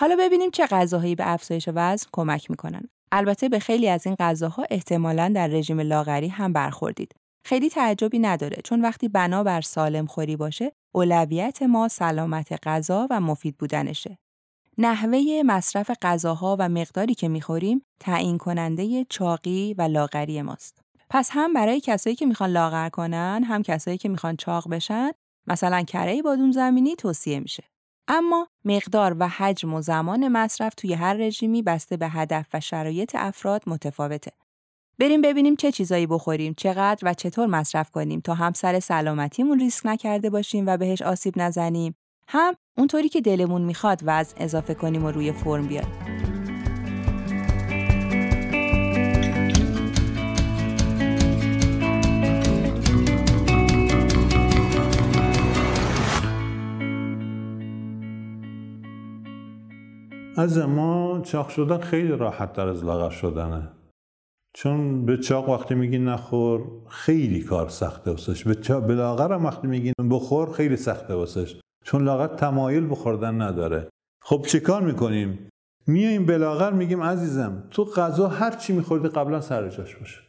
حالا 0.00 0.16
ببینیم 0.18 0.50
چه 0.50 0.66
غذاهایی 0.66 1.14
به 1.14 1.32
افزایش 1.32 1.68
وزن 1.74 2.06
کمک 2.12 2.50
می‌کنن. 2.50 2.82
البته 3.12 3.48
به 3.48 3.58
خیلی 3.58 3.88
از 3.88 4.06
این 4.06 4.16
غذاها 4.18 4.64
احتمالاً 4.70 5.32
در 5.34 5.46
رژیم 5.46 5.80
لاغری 5.80 6.28
هم 6.28 6.52
برخوردید. 6.52 7.12
خیلی 7.44 7.70
تعجبی 7.70 8.18
نداره 8.18 8.56
چون 8.64 8.80
وقتی 8.80 9.08
بنا 9.08 9.42
بر 9.44 9.60
سالم 9.60 10.06
خوری 10.06 10.36
باشه، 10.36 10.72
اولویت 10.94 11.62
ما 11.62 11.88
سلامت 11.88 12.68
غذا 12.68 13.06
و 13.10 13.20
مفید 13.20 13.56
بودنشه. 13.58 14.18
نحوه 14.78 15.42
مصرف 15.46 15.90
غذاها 16.02 16.56
و 16.58 16.68
مقداری 16.68 17.14
که 17.14 17.28
می‌خوریم 17.28 17.82
تعیین 18.00 18.38
کننده 18.38 19.06
چاقی 19.08 19.74
و 19.78 19.82
لاغری 19.82 20.42
ماست. 20.42 20.82
پس 21.10 21.30
هم 21.32 21.52
برای 21.52 21.80
کسایی 21.80 22.16
که 22.16 22.26
می‌خوان 22.26 22.50
لاغر 22.50 22.88
کنن، 22.88 23.44
هم 23.44 23.62
کسایی 23.62 23.98
که 23.98 24.08
می‌خوان 24.08 24.36
چاق 24.36 24.68
بشن، 24.68 25.10
مثلا 25.46 25.82
کره 25.82 26.22
بادوم 26.22 26.52
زمینی 26.52 26.96
توصیه 26.96 27.40
میشه. 27.40 27.64
اما 28.10 28.48
مقدار 28.64 29.16
و 29.18 29.28
حجم 29.28 29.74
و 29.74 29.80
زمان 29.80 30.28
مصرف 30.28 30.74
توی 30.74 30.94
هر 30.94 31.14
رژیمی 31.14 31.62
بسته 31.62 31.96
به 31.96 32.08
هدف 32.08 32.46
و 32.54 32.60
شرایط 32.60 33.14
افراد 33.14 33.62
متفاوته. 33.66 34.32
بریم 34.98 35.22
ببینیم 35.22 35.56
چه 35.56 35.72
چیزایی 35.72 36.06
بخوریم، 36.06 36.54
چقدر 36.56 37.08
و 37.08 37.14
چطور 37.14 37.46
مصرف 37.46 37.90
کنیم 37.90 38.20
تا 38.20 38.34
هم 38.34 38.52
سر 38.52 38.80
سلامتیمون 38.80 39.58
ریسک 39.58 39.86
نکرده 39.86 40.30
باشیم 40.30 40.64
و 40.66 40.76
بهش 40.76 41.02
آسیب 41.02 41.34
نزنیم، 41.36 41.94
هم 42.28 42.54
اونطوری 42.76 43.08
که 43.08 43.20
دلمون 43.20 43.62
می‌خواد 43.62 44.00
وزن 44.04 44.34
اضافه 44.36 44.74
کنیم 44.74 45.04
و 45.04 45.10
روی 45.10 45.32
فرم 45.32 45.66
بیاریم. 45.66 46.27
از 60.38 60.58
ما 60.58 61.20
چاق 61.24 61.48
شدن 61.48 61.78
خیلی 61.78 62.08
راحت 62.08 62.52
تر 62.52 62.68
از 62.68 62.84
لاغر 62.84 63.10
شدنه. 63.10 63.68
چون 64.54 65.06
به 65.06 65.16
چاق 65.16 65.48
وقتی 65.48 65.74
میگی 65.74 65.98
نخور 65.98 66.64
خیلی 66.88 67.40
کار 67.42 67.68
سخته 67.68 68.10
واسش. 68.10 68.44
به, 68.44 68.54
چا... 68.54 68.80
به 68.80 68.94
لاغر 68.94 69.32
هم 69.32 69.46
وقتی 69.46 69.66
میگی 69.66 69.92
بخور 70.10 70.52
خیلی 70.52 70.76
سخته 70.76 71.14
واسش. 71.14 71.60
چون 71.84 72.04
لاغر 72.04 72.26
تمایل 72.26 72.90
بخوردن 72.90 73.42
نداره. 73.42 73.88
خب 74.22 74.44
چیکار 74.48 74.82
می‌کنیم؟ 74.82 75.48
میایم 75.86 76.26
به 76.26 76.38
لاغر 76.38 76.72
میگیم 76.72 77.02
عزیزم 77.02 77.64
تو 77.70 77.84
غذا 77.84 78.28
هر 78.28 78.50
چی 78.50 78.72
میخوردی 78.72 79.08
قبلا 79.08 79.40
سر 79.40 79.68
جاش 79.68 79.96
باشه 79.96 80.20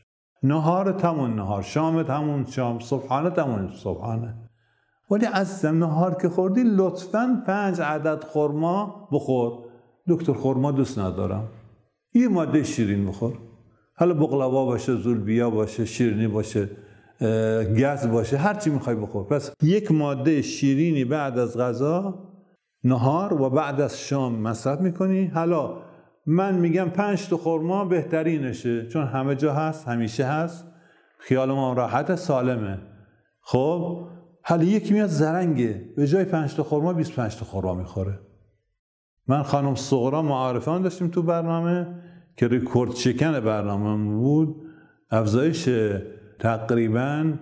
نهار 0.43 0.91
تمون 0.91 1.35
نهار 1.35 1.61
شام 1.61 1.99
همون 1.99 2.45
شام 2.45 2.79
صبحانه 2.79 3.29
تمون 3.29 3.71
صبحانه. 3.75 4.35
ولی 5.11 5.25
عزیزم 5.25 5.77
نهار 5.77 6.15
که 6.15 6.29
خوردی 6.29 6.63
لطفا 6.63 7.43
پنج 7.47 7.81
عدد 7.81 8.23
خورما 8.23 9.09
بخور. 9.11 9.68
دکتر 10.09 10.33
خورما 10.33 10.71
دوست 10.71 10.99
ندارم. 10.99 11.47
یه 12.13 12.27
ماده 12.27 12.63
شیرین 12.63 13.05
بخور. 13.07 13.33
حالا 13.95 14.13
بقلوا 14.13 14.65
باشه 14.65 14.95
زولبیا 14.95 15.49
باشه 15.49 15.85
شیرینی 15.85 16.27
باشه 16.27 16.69
گز 17.77 18.07
باشه 18.07 18.37
هر 18.37 18.53
چی 18.53 18.69
می‌خوای 18.69 18.95
بخور. 18.95 19.23
پس 19.23 19.51
یک 19.63 19.91
ماده 19.91 20.41
شیرینی 20.41 21.05
بعد 21.05 21.39
از 21.39 21.57
غذا 21.57 22.29
نهار 22.83 23.41
و 23.41 23.49
بعد 23.49 23.81
از 23.81 23.99
شام 23.99 24.35
مصرف 24.35 24.81
می‌کنی. 24.81 25.25
حالا 25.25 25.77
من 26.25 26.55
میگم 26.55 26.89
پنج 26.89 27.27
تا 27.27 27.37
خورما 27.37 27.85
بهترینشه 27.85 28.87
چون 28.87 29.07
همه 29.07 29.35
جا 29.35 29.53
هست 29.53 29.87
همیشه 29.87 30.25
هست. 30.25 30.65
خیال 31.19 31.51
ما 31.51 31.73
راحت 31.73 32.15
سالمه. 32.15 32.77
خب 33.41 34.07
حالا 34.43 34.63
یکی 34.63 34.93
میاد 34.93 35.09
زرنگه. 35.09 35.85
به 35.97 36.07
جای 36.07 36.25
پنج 36.25 36.55
تا 36.55 36.63
خورما 36.63 36.93
25 36.93 37.35
تا 37.35 37.45
خورما 37.45 37.73
می‌خوره. 37.73 38.19
من 39.29 39.43
خانم 39.43 39.75
صغرا 39.75 40.21
معارفان 40.21 40.81
داشتیم 40.81 41.07
تو 41.07 41.21
برنامه 41.21 41.87
که 42.37 42.47
ریکورد 42.47 42.93
چکن 42.93 43.39
برنامه 43.39 44.15
بود. 44.17 44.55
افزایش 45.11 45.69
تقریبا 46.39 47.33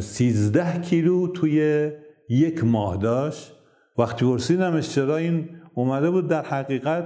13 0.00 0.80
کیلو 0.80 1.28
توی 1.28 1.90
یک 2.28 2.64
ماه 2.64 2.96
داشت. 2.96 3.52
وقتی 3.98 4.24
پرسیدمش 4.24 4.88
چرا 4.88 5.16
این 5.16 5.48
اومده 5.74 6.10
بود 6.10 6.28
در 6.28 6.42
حقیقت 6.42 7.04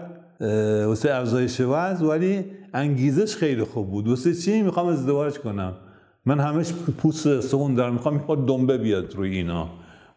واسه 0.86 1.14
افزایش 1.14 1.60
وزن 1.60 2.06
ولی 2.06 2.44
انگیزش 2.74 3.36
خیلی 3.36 3.64
خوب 3.64 3.90
بود. 3.90 4.08
واسه 4.08 4.34
چی؟ 4.34 4.62
می‌خوام 4.62 4.86
ازدواج 4.86 5.38
کنم. 5.38 5.72
من 6.26 6.40
همش 6.40 6.72
پوست 6.72 7.40
سون 7.40 7.74
دارم. 7.74 7.92
می‌خوام 7.92 8.14
می‌خواد 8.14 8.46
دنبه 8.46 8.78
بیاد 8.78 9.14
روی 9.14 9.36
اینا. 9.36 9.68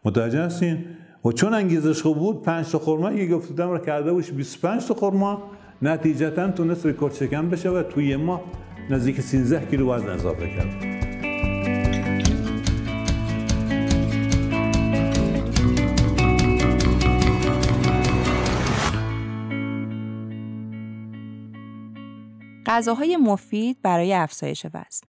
متوجه 0.04 0.42
هستین؟ 0.42 0.84
و 1.24 1.32
چون 1.32 1.54
انگیزش 1.54 2.02
خوب 2.02 2.18
بود 2.18 2.42
5 2.42 2.70
تا 2.70 2.78
خورما 2.78 3.12
یه 3.12 3.28
گفتم 3.28 3.70
رو 3.70 3.78
کرده 3.78 4.12
بوش 4.12 4.30
25 4.30 4.86
تا 4.86 4.94
خورما 4.94 5.42
نتیجتا 5.82 6.50
تونست 6.50 6.86
ریکورد 6.86 7.14
شکن 7.14 7.50
بشه 7.50 7.70
و 7.70 7.82
توی 7.82 8.16
ما 8.16 8.40
نزدیک 8.90 9.20
13 9.20 9.66
کیلو 9.66 9.92
وزن 9.92 10.08
اضافه 10.08 10.48
کرد. 10.56 10.92
غذاهای 22.66 23.16
مفید 23.16 23.82
برای 23.82 24.14
افزایش 24.14 24.66
وزن. 24.66 25.11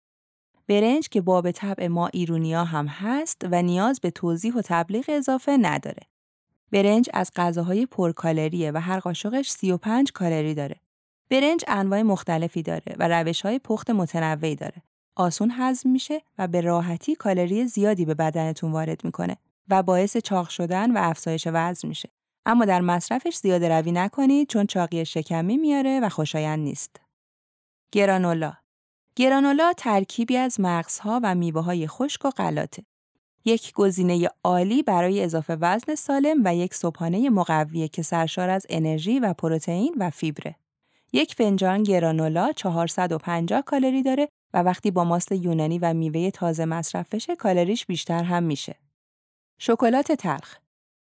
برنج 0.68 1.10
که 1.10 1.22
باب 1.22 1.52
طبع 1.52 1.88
ما 1.88 2.08
ایرونیا 2.08 2.64
هم 2.64 2.88
هست 2.88 3.42
و 3.52 3.62
نیاز 3.62 4.00
به 4.00 4.12
توضیح 4.12 4.54
و 4.54 4.62
تبلیغ 4.66 5.06
اضافه 5.08 5.58
نداره. 5.58 6.02
برنج 6.72 7.10
از 7.14 7.32
غذاهای 7.36 7.86
پرکالریه 7.86 8.72
و 8.72 8.78
هر 8.78 9.00
قاشقش 9.00 9.50
35 9.50 10.12
کالری 10.12 10.54
داره. 10.54 10.76
برنج 11.30 11.64
انواع 11.68 12.02
مختلفی 12.02 12.62
داره 12.62 12.96
و 13.00 13.08
روش‌های 13.08 13.60
پخت 13.60 13.90
متنوعی 13.90 14.56
داره. 14.56 14.82
آسون 15.16 15.52
هضم 15.58 15.90
میشه 15.90 16.22
و 16.38 16.48
به 16.48 16.62
راحتی 16.62 17.16
کالری 17.16 17.68
زیادی 17.68 18.06
به 18.06 18.14
بدنتون 18.14 18.72
وارد 18.72 19.06
می‌کنه 19.06 19.38
و 19.70 19.84
باعث 19.84 20.18
چاق 20.18 20.50
شدن 20.50 20.92
و 20.92 21.00
افزایش 21.02 21.48
وزن 21.54 21.88
میشه. 21.88 22.10
اما 22.46 22.66
در 22.66 22.82
مصرفش 22.82 23.36
زیاده 23.36 23.70
روی 23.70 23.92
نکنید 23.92 24.50
چون 24.50 24.66
چاقی 24.66 25.06
شکمی 25.06 25.58
میاره 25.58 26.00
و 26.04 26.10
خوشایند 26.10 26.60
نیست. 26.60 27.02
گرانولا 27.92 28.54
گرانولا 29.18 29.74
ترکیبی 29.78 30.38
از 30.38 30.60
مغزها 30.60 31.20
و 31.24 31.36
میوه 31.36 31.62
های 31.62 31.88
خشک 31.88 32.26
و 32.26 32.30
غلاته. 32.30 32.84
یک 33.46 33.74
گزینه 33.74 34.30
عالی 34.44 34.84
برای 34.84 35.24
اضافه 35.24 35.58
وزن 35.62 35.96
سالم 35.96 36.42
و 36.46 36.56
یک 36.56 36.74
صبحانه 36.74 37.30
مقویه 37.30 37.88
که 37.88 38.02
سرشار 38.02 38.50
از 38.50 38.66
انرژی 38.70 39.20
و 39.20 39.34
پروتئین 39.34 39.96
و 39.98 40.10
فیبره. 40.10 40.56
یک 41.14 41.34
فنجان 41.34 41.84
گرانولا 41.84 42.52
450 42.56 43.62
کالری 43.62 44.04
داره 44.04 44.30
و 44.54 44.64
وقتی 44.64 44.92
با 44.92 45.04
ماست 45.04 45.32
یونانی 45.32 45.80
و 45.80 45.94
میوه 45.94 46.32
تازه 46.32 46.66
مصرف 46.66 47.14
بشه 47.14 47.36
کالریش 47.36 47.86
بیشتر 47.86 48.24
هم 48.24 48.44
میشه. 48.44 48.76
شکلات 49.58 50.12
تلخ 50.12 50.58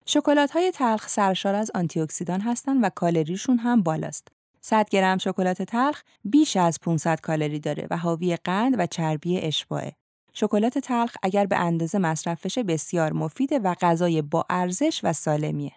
شکلات 0.07 0.51
های 0.51 0.71
تلخ 0.71 1.09
سرشار 1.09 1.55
از 1.55 1.71
آنتی 1.75 2.01
اکسیدان 2.01 2.41
هستند 2.41 2.85
و 2.85 2.89
کالریشون 2.89 3.59
هم 3.59 3.83
بالاست. 3.83 4.38
100 4.69 4.89
گرم 4.89 5.19
شکلات 5.19 5.63
تلخ 5.63 6.03
بیش 6.25 6.57
از 6.57 6.79
500 6.81 7.21
کالری 7.21 7.59
داره 7.59 7.87
و 7.91 7.97
حاوی 7.97 8.37
قند 8.37 8.75
و 8.79 8.87
چربی 8.87 9.39
اشباعه. 9.39 9.93
شکلات 10.33 10.79
تلخ 10.79 11.17
اگر 11.23 11.47
به 11.47 11.57
اندازه 11.57 11.99
مصرف 11.99 12.47
بشه 12.47 12.63
بسیار 12.63 13.13
مفیده 13.13 13.59
و 13.59 13.75
غذای 13.81 14.23
با 14.23 14.45
ارزش 14.51 15.01
و 15.03 15.13
سالمیه. 15.13 15.73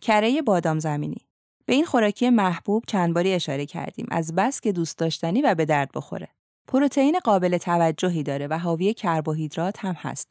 کره 0.00 0.42
بادام 0.42 0.78
زمینی 0.78 1.26
به 1.66 1.74
این 1.74 1.84
خوراکی 1.84 2.30
محبوب 2.30 2.84
چند 2.86 3.14
باری 3.14 3.32
اشاره 3.32 3.66
کردیم 3.66 4.06
از 4.10 4.34
بس 4.34 4.60
که 4.60 4.72
دوست 4.72 4.98
داشتنی 4.98 5.42
و 5.42 5.54
به 5.54 5.64
درد 5.64 5.90
بخوره. 5.94 6.28
پروتئین 6.68 7.18
قابل 7.24 7.58
توجهی 7.58 8.22
داره 8.22 8.46
و 8.46 8.58
حاوی 8.58 8.94
کربوهیدرات 8.94 9.84
هم 9.84 9.94
هست. 9.98 10.30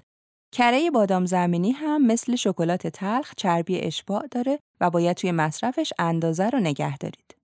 کره 0.51 0.89
بادام 0.91 1.25
زمینی 1.25 1.71
هم 1.71 2.05
مثل 2.05 2.35
شکلات 2.35 2.87
تلخ 2.87 3.33
چربی 3.37 3.79
اشباع 3.79 4.27
داره 4.31 4.59
و 4.81 4.89
باید 4.89 5.17
توی 5.17 5.31
مصرفش 5.31 5.93
اندازه 5.99 6.49
رو 6.49 6.59
نگه 6.59 6.97
دارید. 6.97 7.40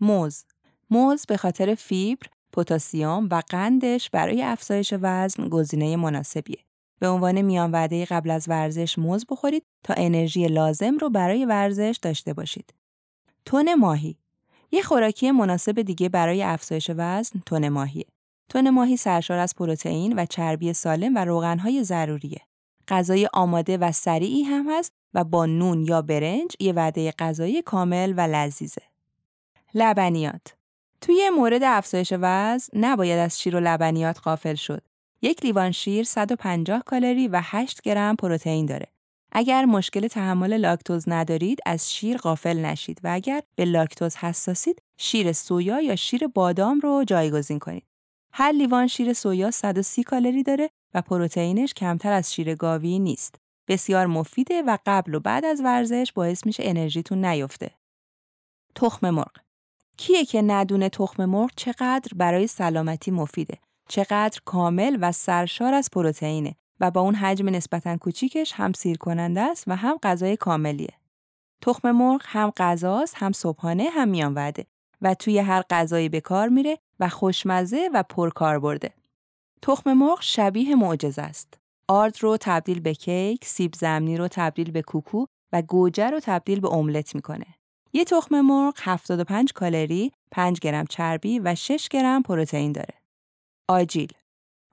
موز 0.00 0.44
موز 0.90 1.26
به 1.28 1.36
خاطر 1.36 1.74
فیبر، 1.74 2.26
پتاسیم 2.52 3.28
و 3.30 3.42
قندش 3.48 4.10
برای 4.10 4.42
افزایش 4.42 4.94
وزن 5.00 5.48
گزینه 5.48 5.96
مناسبیه. 5.96 6.58
به 6.98 7.08
عنوان 7.08 7.42
میان 7.42 7.70
وعده 7.70 8.04
قبل 8.04 8.30
از 8.30 8.48
ورزش 8.48 8.98
موز 8.98 9.26
بخورید 9.26 9.64
تا 9.84 9.94
انرژی 9.96 10.46
لازم 10.46 10.98
رو 10.98 11.10
برای 11.10 11.44
ورزش 11.44 11.98
داشته 12.02 12.32
باشید. 12.32 12.74
تون 13.44 13.74
ماهی 13.74 14.18
یه 14.70 14.82
خوراکی 14.82 15.30
مناسب 15.30 15.82
دیگه 15.82 16.08
برای 16.08 16.42
افزایش 16.42 16.90
وزن 16.96 17.40
تون 17.46 17.68
ماهیه. 17.68 18.04
تون 18.48 18.70
ماهی 18.70 18.96
سرشار 18.96 19.38
از 19.38 19.54
پروتئین 19.54 20.18
و 20.18 20.26
چربی 20.26 20.72
سالم 20.72 21.14
و 21.14 21.24
روغنهای 21.24 21.84
ضروریه. 21.84 22.40
غذای 22.88 23.28
آماده 23.32 23.78
و 23.78 23.92
سریعی 23.92 24.42
هم 24.42 24.70
هست 24.70 24.92
و 25.14 25.24
با 25.24 25.46
نون 25.46 25.84
یا 25.84 26.02
برنج 26.02 26.56
یه 26.60 26.72
وعده 26.72 27.12
غذایی 27.18 27.62
کامل 27.62 28.14
و 28.16 28.20
لذیذه. 28.20 28.82
لبنیات 29.78 30.54
توی 31.00 31.30
مورد 31.30 31.62
افزایش 31.62 32.12
وزن 32.20 32.78
نباید 32.78 33.18
از 33.18 33.40
شیر 33.40 33.56
و 33.56 33.60
لبنیات 33.60 34.20
غافل 34.24 34.54
شد. 34.54 34.82
یک 35.22 35.44
لیوان 35.44 35.72
شیر 35.72 36.04
150 36.04 36.82
کالری 36.86 37.28
و 37.28 37.40
8 37.44 37.82
گرم 37.82 38.16
پروتئین 38.16 38.66
داره. 38.66 38.86
اگر 39.32 39.64
مشکل 39.64 40.08
تحمل 40.08 40.56
لاکتوز 40.56 41.08
ندارید 41.08 41.58
از 41.66 41.92
شیر 41.92 42.16
غافل 42.16 42.58
نشید 42.58 43.00
و 43.04 43.08
اگر 43.12 43.42
به 43.56 43.64
لاکتوز 43.64 44.16
حساسید 44.16 44.82
شیر 44.98 45.32
سویا 45.32 45.80
یا 45.80 45.96
شیر 45.96 46.26
بادام 46.26 46.80
رو 46.80 47.04
جایگزین 47.04 47.58
کنید. 47.58 47.86
هر 48.32 48.52
لیوان 48.52 48.86
شیر 48.86 49.12
سویا 49.12 49.50
130 49.50 50.02
کالری 50.02 50.42
داره 50.42 50.70
و 50.94 51.02
پروتئینش 51.02 51.74
کمتر 51.74 52.12
از 52.12 52.34
شیر 52.34 52.54
گاوی 52.54 52.98
نیست. 52.98 53.34
بسیار 53.68 54.06
مفیده 54.06 54.62
و 54.62 54.78
قبل 54.86 55.14
و 55.14 55.20
بعد 55.20 55.44
از 55.44 55.60
ورزش 55.60 56.12
باعث 56.12 56.46
میشه 56.46 56.62
انرژیتون 56.66 57.24
نیفته. 57.24 57.70
تخم 58.74 59.10
مرغ 59.10 59.47
کیه 59.98 60.24
که 60.24 60.42
ندونه 60.42 60.88
تخم 60.88 61.24
مرغ 61.24 61.50
چقدر 61.56 62.10
برای 62.16 62.46
سلامتی 62.46 63.10
مفیده؟ 63.10 63.58
چقدر 63.88 64.40
کامل 64.44 64.98
و 65.00 65.12
سرشار 65.12 65.74
از 65.74 65.88
پروتئینه 65.92 66.54
و 66.80 66.90
با 66.90 67.00
اون 67.00 67.14
حجم 67.14 67.48
نسبتا 67.48 67.96
کوچیکش 67.96 68.52
هم 68.52 68.72
سیر 68.72 68.96
کننده 68.98 69.40
است 69.40 69.64
و 69.66 69.76
هم 69.76 69.98
غذای 70.02 70.36
کاملیه. 70.36 70.94
تخم 71.62 71.90
مرغ 71.90 72.22
هم 72.24 72.52
غذاست، 72.56 73.14
هم 73.16 73.32
صبحانه، 73.32 73.88
هم 73.90 74.08
میان 74.08 74.34
وعده 74.34 74.66
و 75.02 75.14
توی 75.14 75.38
هر 75.38 75.62
غذایی 75.70 76.08
به 76.08 76.20
کار 76.20 76.48
میره 76.48 76.78
و 77.00 77.08
خوشمزه 77.08 77.90
و 77.94 78.02
پرکاربرده. 78.02 78.94
تخم 79.62 79.92
مرغ 79.92 80.18
شبیه 80.20 80.74
معجزه 80.74 81.22
است. 81.22 81.58
آرد 81.88 82.16
رو 82.20 82.36
تبدیل 82.40 82.80
به 82.80 82.94
کیک، 82.94 83.44
سیب 83.44 83.74
زمینی 83.74 84.16
رو 84.16 84.28
تبدیل 84.28 84.70
به 84.70 84.82
کوکو 84.82 85.26
و 85.52 85.62
گوجه 85.62 86.10
رو 86.10 86.20
تبدیل 86.20 86.60
به 86.60 86.72
املت 86.72 87.14
می‌کنه. 87.14 87.46
یه 87.92 88.04
تخم 88.04 88.40
مرغ 88.40 88.74
75 88.78 89.52
کالری، 89.52 90.12
5 90.30 90.60
گرم 90.60 90.86
چربی 90.86 91.38
و 91.38 91.54
6 91.54 91.88
گرم 91.88 92.22
پروتئین 92.22 92.72
داره. 92.72 92.94
آجیل 93.68 94.12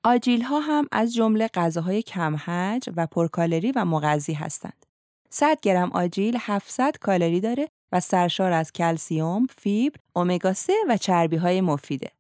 آجیل 0.04 0.42
ها 0.42 0.60
هم 0.60 0.88
از 0.92 1.14
جمله 1.14 1.50
غذاهای 1.54 2.02
کم 2.02 2.36
حجم 2.46 2.90
و 2.96 3.08
پرکالری 3.08 3.72
و 3.72 3.86
مغذی 3.86 4.34
هستند. 4.34 4.86
100 5.30 5.60
گرم 5.62 5.92
آجیل 5.92 6.38
700 6.40 6.98
کالری 6.98 7.40
داره 7.40 7.70
و 7.92 8.00
سرشار 8.00 8.52
از 8.52 8.72
کلسیم، 8.72 9.48
فیبر، 9.58 10.00
امگا 10.16 10.54
3 10.54 10.74
و 10.90 10.98
چربی 10.98 11.36
های 11.36 11.62
مفیده. 11.62 12.12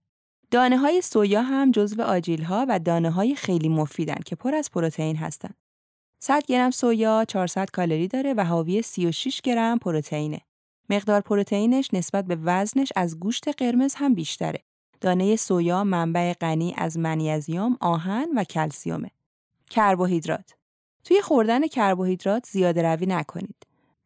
دانه 0.51 0.77
های 0.77 1.01
سویا 1.01 1.41
هم 1.41 1.71
جزو 1.71 2.01
آجیل 2.01 2.43
ها 2.43 2.65
و 2.69 2.79
دانه 2.79 3.11
های 3.11 3.35
خیلی 3.35 3.69
مفیدن 3.69 4.19
که 4.25 4.35
پر 4.35 4.55
از 4.55 4.71
پروتئین 4.71 5.15
هستند. 5.15 5.55
100 6.19 6.45
گرم 6.45 6.71
سویا 6.71 7.25
400 7.25 7.69
کالری 7.69 8.07
داره 8.07 8.33
و 8.33 8.45
حاوی 8.45 8.81
36 8.81 9.41
گرم 9.41 9.79
پروتئینه. 9.79 10.41
مقدار 10.89 11.21
پروتئینش 11.21 11.89
نسبت 11.93 12.25
به 12.25 12.37
وزنش 12.43 12.93
از 12.95 13.19
گوشت 13.19 13.61
قرمز 13.61 13.95
هم 13.95 14.13
بیشتره. 14.13 14.59
دانه 15.01 15.35
سویا 15.35 15.83
منبع 15.83 16.33
غنی 16.33 16.73
از 16.77 16.97
منیزیم، 16.97 17.77
آهن 17.79 18.27
و 18.35 18.43
کلسیومه. 18.43 19.11
کربوهیدرات 19.69 20.53
توی 21.03 21.21
خوردن 21.21 21.67
کربوهیدرات 21.67 22.45
زیاده 22.45 22.81
روی 22.81 23.05
نکنید. 23.05 23.55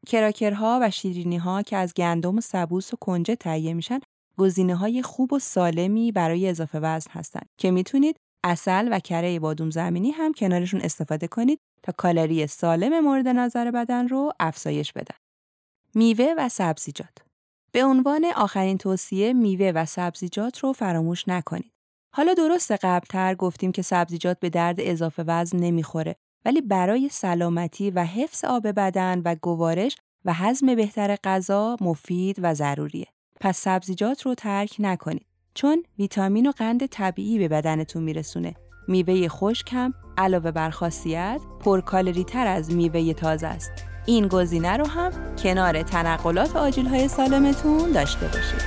کراکرها 0.07 0.79
و 0.81 0.91
شیرینیها 0.91 1.61
که 1.61 1.77
از 1.77 1.93
گندم 1.93 2.37
و 2.37 2.41
سبوس 2.41 2.93
و 2.93 2.97
کنجه 2.97 3.35
تهیه 3.35 3.73
میشن 3.73 3.99
گزینه 4.37 4.75
های 4.75 5.01
خوب 5.01 5.33
و 5.33 5.39
سالمی 5.39 6.11
برای 6.11 6.49
اضافه 6.49 6.79
وزن 6.79 7.11
هستند 7.11 7.49
که 7.57 7.71
می‌تونید 7.71 8.17
اصل 8.43 8.89
و 8.91 8.99
کره 8.99 9.39
بادوم 9.39 9.69
زمینی 9.69 10.11
هم 10.11 10.33
کنارشون 10.33 10.81
استفاده 10.81 11.27
کنید 11.27 11.59
تا 11.83 11.91
کالری 11.97 12.47
سالم 12.47 12.99
مورد 12.99 13.27
نظر 13.27 13.71
بدن 13.71 14.07
رو 14.07 14.31
افزایش 14.39 14.93
بدن. 14.93 15.15
میوه 15.95 16.33
و 16.37 16.49
سبزیجات 16.49 17.17
به 17.71 17.83
عنوان 17.83 18.25
آخرین 18.35 18.77
توصیه 18.77 19.33
میوه 19.33 19.71
و 19.75 19.85
سبزیجات 19.85 20.59
رو 20.59 20.73
فراموش 20.73 21.27
نکنید. 21.27 21.71
حالا 22.15 22.33
درست 22.33 22.71
قبلتر 22.71 23.35
گفتیم 23.35 23.71
که 23.71 23.81
سبزیجات 23.81 24.39
به 24.39 24.49
درد 24.49 24.75
اضافه 24.79 25.23
وزن 25.27 25.57
نمی‌خوره 25.57 26.15
ولی 26.45 26.61
برای 26.61 27.09
سلامتی 27.09 27.91
و 27.91 28.03
حفظ 28.03 28.45
آب 28.45 28.67
بدن 28.67 29.21
و 29.25 29.35
گوارش 29.41 29.95
و 30.25 30.33
هضم 30.33 30.75
بهتر 30.75 31.15
غذا 31.23 31.77
مفید 31.81 32.39
و 32.41 32.53
ضروریه. 32.53 33.07
پس 33.41 33.57
سبزیجات 33.57 34.21
رو 34.21 34.35
ترک 34.35 34.75
نکنید 34.79 35.25
چون 35.53 35.83
ویتامین 35.99 36.49
و 36.49 36.51
قند 36.51 36.85
طبیعی 36.85 37.39
به 37.39 37.47
بدنتون 37.47 38.03
میرسونه. 38.03 38.55
میوه 38.87 39.27
خشک 39.27 39.73
هم 39.73 39.93
علاوه 40.17 40.51
بر 40.51 40.69
خاصیت 40.69 41.41
پرکالری 41.59 42.23
تر 42.23 42.47
از 42.47 42.75
میوه 42.75 43.13
تازه 43.13 43.47
است. 43.47 43.88
این 44.09 44.27
گزینه 44.27 44.77
رو 44.77 44.87
هم 44.87 45.11
کنار 45.43 45.83
تنقلات 45.83 46.55
آجیل 46.55 46.87
های 46.87 47.07
سالمتون 47.07 47.91
داشته 47.91 48.25
باشید. 48.25 48.61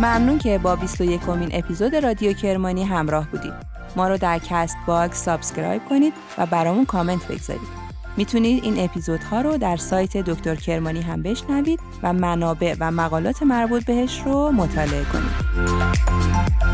ممنون 0.00 0.38
که 0.38 0.58
با 0.58 0.76
21 0.76 1.20
کمین 1.20 1.50
اپیزود 1.52 1.94
رادیو 1.96 2.32
کرمانی 2.32 2.84
همراه 2.84 3.28
بودید. 3.30 3.52
ما 3.96 4.08
رو 4.08 4.18
در 4.18 4.38
Castbox 4.38 5.24
subscribe 5.24 5.82
کنید 5.88 6.12
و 6.38 6.46
برامون 6.46 6.84
کامنت 6.84 7.28
بگذارید. 7.28 7.83
می‌تونید 8.16 8.64
این 8.64 8.84
اپیزودها 8.84 9.40
رو 9.40 9.58
در 9.58 9.76
سایت 9.76 10.16
دکتر 10.16 10.54
کرمانی 10.54 11.00
هم 11.00 11.22
بشنوید 11.22 11.80
و 12.02 12.12
منابع 12.12 12.76
و 12.80 12.90
مقالات 12.90 13.42
مربوط 13.42 13.84
بهش 13.84 14.22
رو 14.24 14.52
مطالعه 14.52 15.04
کنید. 15.04 16.73